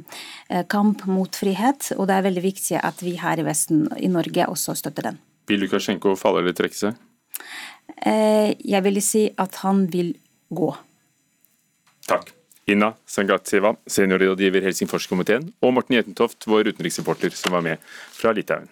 [0.50, 4.12] eh, kamp mot frihet, og det er veldig viktig at vi her i Vesten, i
[4.12, 5.20] Norge, også støtter den.
[5.50, 7.04] Vil Lukasjenko falle eller trekke seg?
[8.06, 10.16] Jeg vil si at han vil
[10.54, 10.72] gå.
[12.10, 12.32] Takk.
[12.66, 17.84] Inna Sangatseva, seniorrådgiver Helsingforskomiteen, og Morten Jetentoft, vår utenriksreporter som var med
[18.18, 18.72] fra Litauen.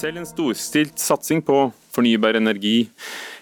[0.00, 2.86] Selv en storstilt satsing på fornybar energi,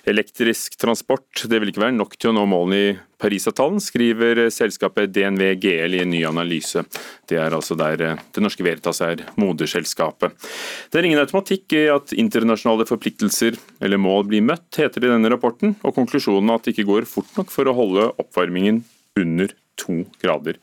[0.08, 5.12] elektrisk transport, det vil ikke være nok til å nå målene i Parisavtalen, skriver selskapet
[5.14, 6.82] DNV GL i en ny analyse.
[7.28, 10.34] Det er altså der eh, Det Norske Veritas er moderselskapet.
[10.90, 15.14] Det er ingen automatikk i at internasjonale forpliktelser eller mål blir møtt, heter det i
[15.14, 18.82] denne rapporten, og konklusjonen er at det ikke går fort nok for å holde oppvarmingen
[19.18, 20.58] under to grader.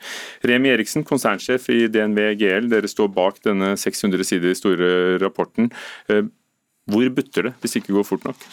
[0.45, 5.72] Remi Eriksen, konsernsjef i DNV GL, dere står bak denne 600 sider store rapporten.
[6.09, 6.26] Eh,
[6.91, 8.49] hvor butter det hvis det ikke går fort nok?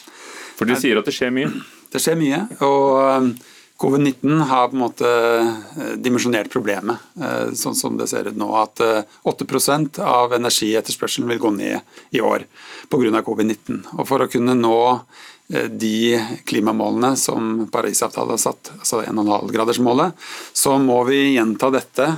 [0.56, 1.50] For dere sier at det skjer mye?
[1.92, 2.44] Det skjer mye.
[2.64, 3.34] og um,
[3.82, 8.46] Covid-19 har på en måte eh, dimensjonert problemet, eh, sånn som det ser ut nå.
[8.54, 8.78] At
[9.26, 12.46] 8% av energietterspørselen vil gå ned i år
[12.92, 13.24] pga.
[13.26, 13.82] covid-19.
[13.98, 15.31] Og For å kunne nå Eh,
[15.68, 20.18] de klimamålene som Parisavtalen har satt, altså 1,5-gradersmålet,
[20.52, 22.08] så må vi gjenta dette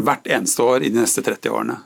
[0.00, 1.80] hvert eneste år i de neste 30 årene.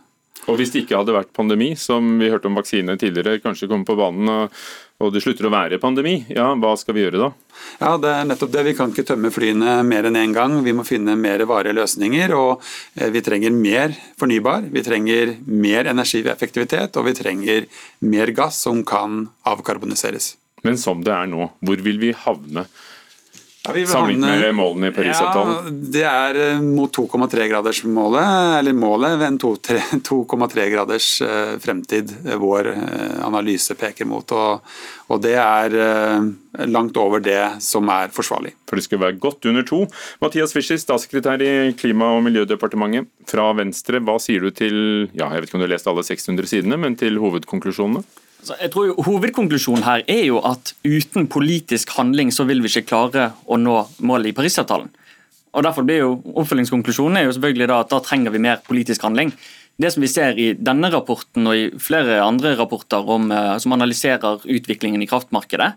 [0.47, 3.87] Og Hvis det ikke hadde vært pandemi, som vi hørte om vaksine tidligere, kanskje komme
[3.87, 4.61] på banen og,
[5.03, 7.31] og det slutter å være pandemi, ja, hva skal vi gjøre da?
[7.81, 8.63] Ja, Det er nettopp det.
[8.69, 10.57] Vi kan ikke tømme flyene mer enn én en gang.
[10.63, 12.35] Vi må finne mer varige løsninger.
[12.39, 12.63] og
[12.95, 17.67] eh, Vi trenger mer fornybar, vi trenger mer energieffektivitet og vi trenger
[18.07, 20.37] mer gass som kan avkarboniseres.
[20.67, 22.67] Men som det er nå, hvor vil vi havne?
[23.67, 25.55] Ja, Sammenlignet med målene i Parisavtalen?
[25.55, 29.39] Ja, det er eh, mot 2,3-gradersmålet, eller målet ved en
[30.07, 32.71] 2,3-graders eh, fremtid eh, vår
[33.27, 34.35] analyse peker mot.
[34.37, 34.77] Og,
[35.09, 35.75] og, det er
[36.71, 38.55] langt over det som er forsvarlig.
[38.69, 39.83] For det skulle være godt under to.
[40.23, 44.03] Mathias Fischer, statssekretær i Klima- og miljødepartementet fra Venstre.
[44.05, 44.77] Hva sier du til
[45.17, 48.05] ja, jeg vet ikke om du har lest alle 600 sidene, men til hovedkonklusjonene?
[48.47, 52.89] Jeg tror jo, Hovedkonklusjonen her er jo at uten politisk handling så vil vi ikke
[52.91, 53.77] klare å nå
[54.07, 54.91] målet i Parisavtalen.
[55.57, 59.07] Og derfor blir jo Oppfølgingskonklusjonen er jo selvfølgelig da at da trenger vi mer politisk
[59.07, 59.33] handling.
[59.81, 63.75] Det som vi ser i denne rapporten og i flere andre rapporter om, eh, som
[63.77, 65.73] analyserer utviklingen i kraftmarkedet,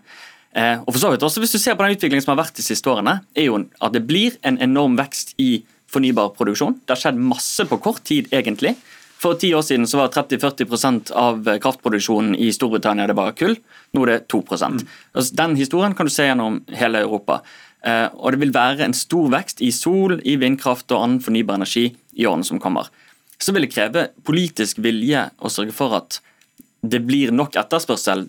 [0.54, 2.56] eh, og for så vidt også hvis du ser på den utviklingen som har vært
[2.56, 6.78] de siste årene, er jo at det blir en enorm vekst i fornybar produksjon.
[6.86, 8.76] Det har skjedd masse på kort tid, egentlig.
[9.20, 13.58] For ti år siden så var 30-40% av kraftproduksjonen i Storbritannia det bare kull.
[13.92, 14.78] Nå er det 2 mm.
[15.12, 17.42] altså, Den historien kan du se gjennom hele Europa.
[17.84, 21.60] Eh, og det vil være en stor vekst i sol, i vindkraft og annen fornybar
[21.60, 22.88] energi i årene som kommer.
[23.40, 26.20] Så vil det kreve politisk vilje å sørge for at
[26.80, 28.26] det blir nok etterspørsel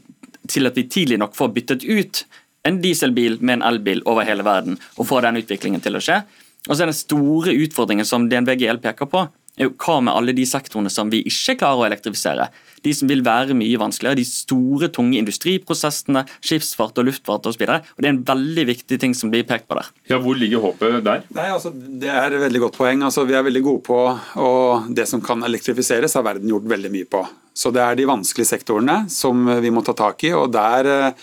[0.52, 2.26] til at vi tidlig nok får byttet ut
[2.68, 6.22] en dieselbil med en elbil over hele verden og får den utviklingen til å skje.
[6.70, 9.26] Og så er Den store utfordringen som DNV GL peker på,
[9.60, 12.48] hva med alle de sektorene som vi ikke klarer å elektrifisere?
[12.82, 17.62] De som vil være mye vanskeligere, de store, tunge industriprosessene, skipsfart og luftfart osv.
[17.68, 19.92] Det er en veldig viktig ting som blir pekt på der.
[20.10, 21.22] Ja, Hvor ligger håpet der?
[21.36, 23.04] Nei, altså, Det er et veldig godt poeng.
[23.04, 24.00] Altså, vi er veldig gode på
[24.42, 27.22] og Det som kan elektrifiseres, har verden gjort veldig mye på.
[27.54, 30.32] Så Det er de vanskelige sektorene som vi må ta tak i.
[30.34, 31.14] og der eh,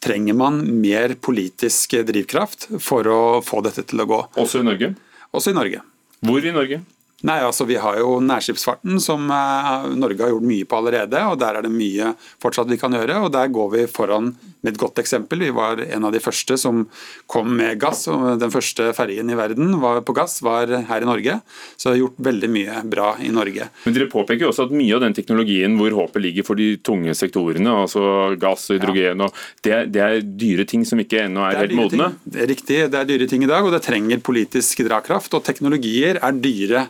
[0.00, 4.20] trenger man mer politisk drivkraft for å få dette til å gå.
[4.36, 4.94] Også i Norge?
[5.34, 5.82] Også i Norge.
[6.22, 6.80] Hvor i Norge?
[7.26, 11.22] Nei, altså Vi har jo nærskipsfarten, som eh, Norge har gjort mye på allerede.
[11.26, 13.24] og Der er det mye fortsatt vi kan gjøre.
[13.24, 15.42] og Der går vi foran med et godt eksempel.
[15.42, 16.84] Vi var en av de første som
[17.26, 18.06] kom med gass.
[18.06, 21.40] og Den første ferjen i verden var på gass var her i Norge.
[21.74, 23.66] Så det har gjort veldig mye bra i Norge.
[23.84, 26.76] Men Dere påpeker jo også at mye av den teknologien hvor håpet ligger for de
[26.78, 29.34] tunge sektorene, altså gass og hydrogen, og
[29.66, 32.12] det, det, er dyre ting som ikke ennå er, er helt modne?
[32.12, 32.32] Ting.
[32.34, 35.34] Det er riktig, det er dyre ting i dag, og det trenger politisk drakraft.
[35.34, 36.86] Og teknologier er dyre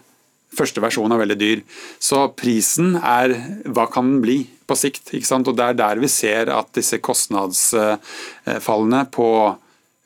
[0.58, 1.62] Første versjon er veldig dyr.
[2.02, 3.28] Så prisen er
[3.70, 4.38] hva kan den bli
[4.68, 5.14] på sikt?
[5.14, 5.48] ikke sant?
[5.48, 9.28] Og Det er der vi ser at disse kostnadsfallene på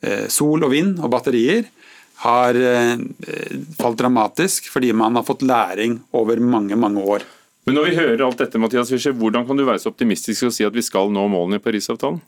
[0.03, 1.63] eh, sol og vind og batterier
[2.23, 2.97] har eh,
[3.79, 7.21] falt dramatisk fordi man har fått læring over mange, mange år.
[7.65, 10.65] Men når vi hører alt dette, Mathias hvordan kan du være så optimistisk og si
[10.67, 12.19] at vi skal nå målene i Parisavtalen?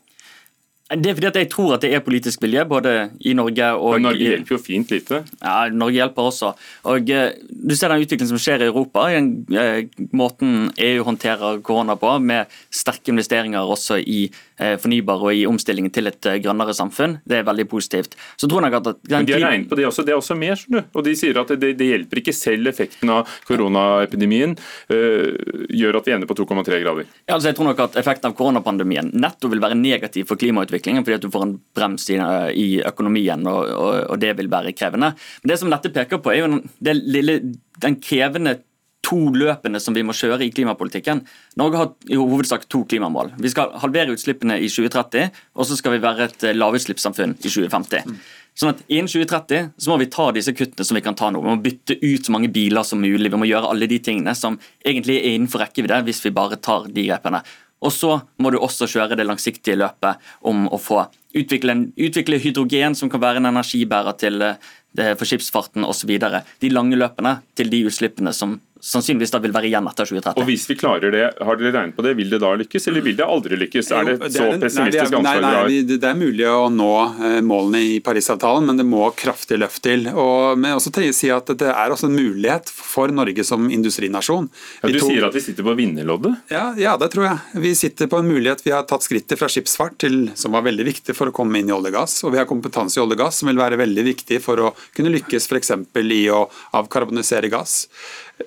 [0.85, 2.91] Det er fordi at jeg tror at det er politisk vilje, både
[3.25, 5.23] i Norge og Men Norge hjelper jo fint lite.
[5.41, 6.51] Ja, Norge hjelper også.
[6.91, 9.07] Og eh, Du ser den utviklingen som skjer i Europa.
[9.09, 14.27] i Den eh, måten EU håndterer korona på, med sterke investeringer også i
[14.59, 17.17] eh, fornybar og i omstillingen til et grønnere samfunn.
[17.25, 18.13] Det er veldig positivt.
[18.37, 20.05] Så tror jeg at Men De har regnet på det også.
[20.05, 20.93] Det er også mer, skjønner du.
[20.93, 24.53] Og de sier at det, det hjelper ikke selv effekten av koronaepidemien
[24.85, 27.09] gjør at vi ender på 2,3 grader.
[27.25, 30.74] Ja, altså jeg tror nok at Effekten av koronapandemien netto vil være negativ for klimautviklingen
[30.75, 32.19] utviklingen fordi at du får en brems i,
[32.53, 35.13] i økonomien, og, og, og, det vil være krevende.
[35.41, 37.39] Men Det som dette peker på, er jo den, lille,
[37.81, 38.59] den krevende
[39.05, 41.21] to løpene som vi må kjøre i klimapolitikken.
[41.61, 43.35] Norge har i hovedsak to klimamål.
[43.37, 48.17] Vi skal halvere utslippene i 2030, og så skal vi være et lavutslippssamfunn i 2050.
[48.55, 51.41] Sånn at Innen 2030 så må vi ta disse kuttene som vi kan ta nå.
[51.43, 53.27] Vi må bytte ut så mange biler som mulig.
[53.27, 56.87] Vi må gjøre alle de tingene som egentlig er innenfor rekkevidde, hvis vi bare tar
[56.87, 57.43] de grepene.
[57.83, 61.03] Og så må du også kjøre det langsiktige løpet om å få
[61.35, 66.15] utvikle, utvikle hydrogen som kan være en energibærer til eh, for skipsfarten osv.
[66.61, 70.41] De lange løpene til de utslippene som sannsynligvis da vil være igjen etter 2030.
[70.41, 73.05] Og Hvis vi klarer det, har dere regnet på det, vil det da lykkes, eller
[73.05, 73.91] vil det aldri lykkes?
[73.95, 75.69] Er det så pessimistisk ansvar dere har?
[75.71, 79.81] Nei, det er mulig å nå eh, målene i Parisavtalen, men det må kraftig løft
[79.85, 80.05] til.
[80.13, 83.69] Og men også til å si at Det er også en mulighet for Norge som
[83.73, 84.49] industrinasjon.
[84.83, 86.45] Ja, du sier at vi sitter på vinnerloddet?
[86.53, 87.63] Ja, ja, det tror jeg.
[87.65, 88.63] Vi sitter på en mulighet.
[88.65, 91.69] Vi har tatt skrittet fra skipsfart, til, som var veldig viktig for å komme inn
[91.71, 92.17] i olje og gass.
[92.27, 94.71] Og vi har kompetanse i olje og gass som vil være veldig viktig for å
[94.95, 95.73] kunne lykkes f.eks.
[96.03, 97.85] i å avkarbonisere gass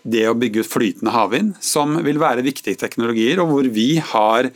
[0.05, 4.51] det å bygge ut flytende havvind, som vil være viktige teknologier, og hvor vi har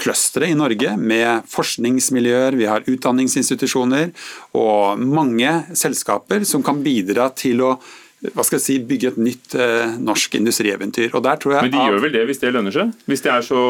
[0.00, 4.12] clustere i Norge med forskningsmiljøer, vi har utdanningsinstitusjoner
[4.56, 7.74] og mange selskaper som kan bidra til å
[8.20, 11.08] hva skal jeg si, bygge et nytt eh, norsk industrieventyr.
[11.16, 12.90] Og der tror jeg Men de gjør vel det hvis det lønner seg?
[13.08, 13.62] Hvis det er så,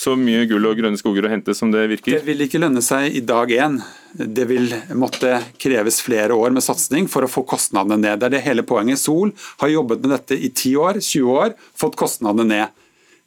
[0.00, 2.16] så, mye gull og grønne skoger å hente som det virker?
[2.16, 3.76] Det vil ikke lønne seg i dag én.
[4.16, 8.22] Det vil måtte kreves flere år med satsing for å få kostnadene ned.
[8.22, 9.02] Det er det hele poenget.
[9.02, 12.80] Sol har jobbet med dette i 10 år, 20 år, fått kostnadene ned.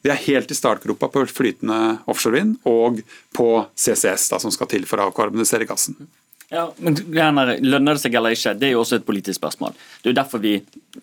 [0.04, 2.98] Vi er helt i startgropa på flytende offshorevind og
[3.32, 5.96] på CCS, da, som skal til for å avkarbonisere gassen.
[6.54, 6.94] Ja, men
[7.64, 9.74] Lønner det seg eller ikke, det er jo også et politisk spørsmål.
[10.02, 10.52] Det er jo derfor vi,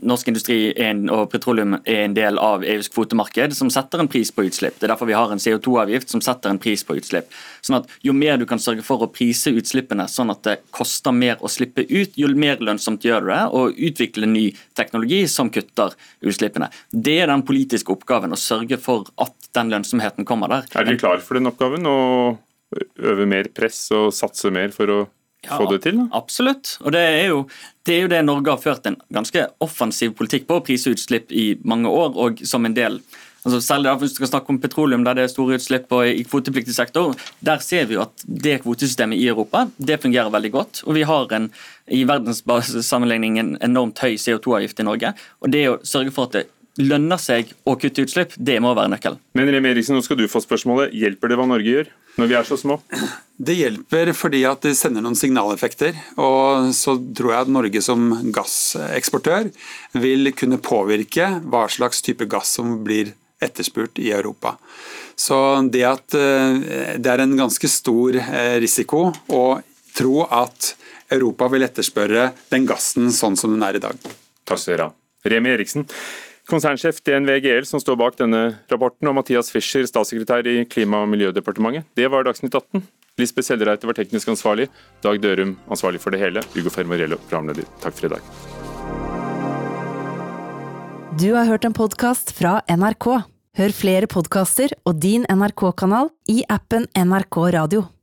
[0.07, 4.31] norsk industri en, og petroleum er en del av EUs kvotemarked, som setter en pris
[4.31, 4.77] på utslipp.
[4.79, 7.31] Det er derfor vi har en CO2-avgift som setter en pris på utslipp.
[7.61, 11.15] Sånn at Jo mer du kan sørge for å prise utslippene sånn at det koster
[11.15, 14.45] mer å slippe ut, jo mer lønnsomt gjør du det å utvikle ny
[14.77, 16.71] teknologi som kutter utslippene.
[16.91, 20.69] Det er den politiske oppgaven, å sørge for at den lønnsomheten kommer der.
[20.71, 21.87] Er dere klar for den oppgaven?
[21.87, 22.37] Å
[23.03, 25.01] øve mer press og satse mer for å
[25.47, 25.97] ja, få det til?
[25.97, 26.07] Da?
[26.19, 26.75] Absolutt.
[26.85, 27.41] Og det er, jo,
[27.87, 31.33] det er, jo, det Norge har ført en ganske offensiv politikk på, å prise utslipp
[31.33, 32.15] i mange år.
[32.15, 33.01] og som en del
[33.41, 36.05] altså Særlig da, hvis du skal snakke om petroleum, der det er store utslipp og
[36.05, 37.15] i kvotepliktig sektor.
[37.41, 40.83] Der ser vi jo at det kvotesystemet i Europa det fungerer veldig godt.
[40.85, 41.49] Og vi har en,
[41.89, 45.13] i verdenssammenligning en enormt høy CO2-avgift i Norge.
[45.41, 46.45] og det å sørge for at det
[46.83, 49.21] lønner seg å kutte utslipp, det må være nøkkelen.
[49.37, 50.95] Men Rem Eriksen, nå skal du få spørsmålet.
[50.97, 51.91] Hjelper det hva Norge gjør?
[52.19, 52.77] når vi er så små?
[53.41, 55.95] Det hjelper fordi at det sender noen signaleffekter.
[56.21, 59.51] Og så tror jeg at Norge som gasseksportør
[60.01, 64.57] vil kunne påvirke hva slags type gass som blir etterspurt i Europa.
[65.17, 65.35] Så
[65.73, 68.19] det at det er en ganske stor
[68.61, 69.45] risiko å
[69.97, 70.75] tro at
[71.11, 73.97] Europa vil etterspørre den gassen sånn som den er i dag.
[74.47, 74.95] Takk skal dere ha.
[75.31, 75.85] Remi Eriksen,
[76.49, 81.11] konsernsjef DNV GL som står bak denne rapporten, og Mathias Fischer, statssekretær i Klima- og
[81.11, 81.85] miljødepartementet.
[81.95, 82.85] Det var Dagsnytt 18.
[83.19, 84.69] Lisbeth Sellereite var teknisk ansvarlig,
[85.03, 87.67] Dag Dørum ansvarlig for det hele, Ugo Fermariello programleder.
[87.83, 88.23] Takk for i dag.
[91.19, 93.07] Du har hørt en podkast fra NRK.
[93.59, 97.91] Hør flere podkaster og din NRK-kanal i appen NRK Radio.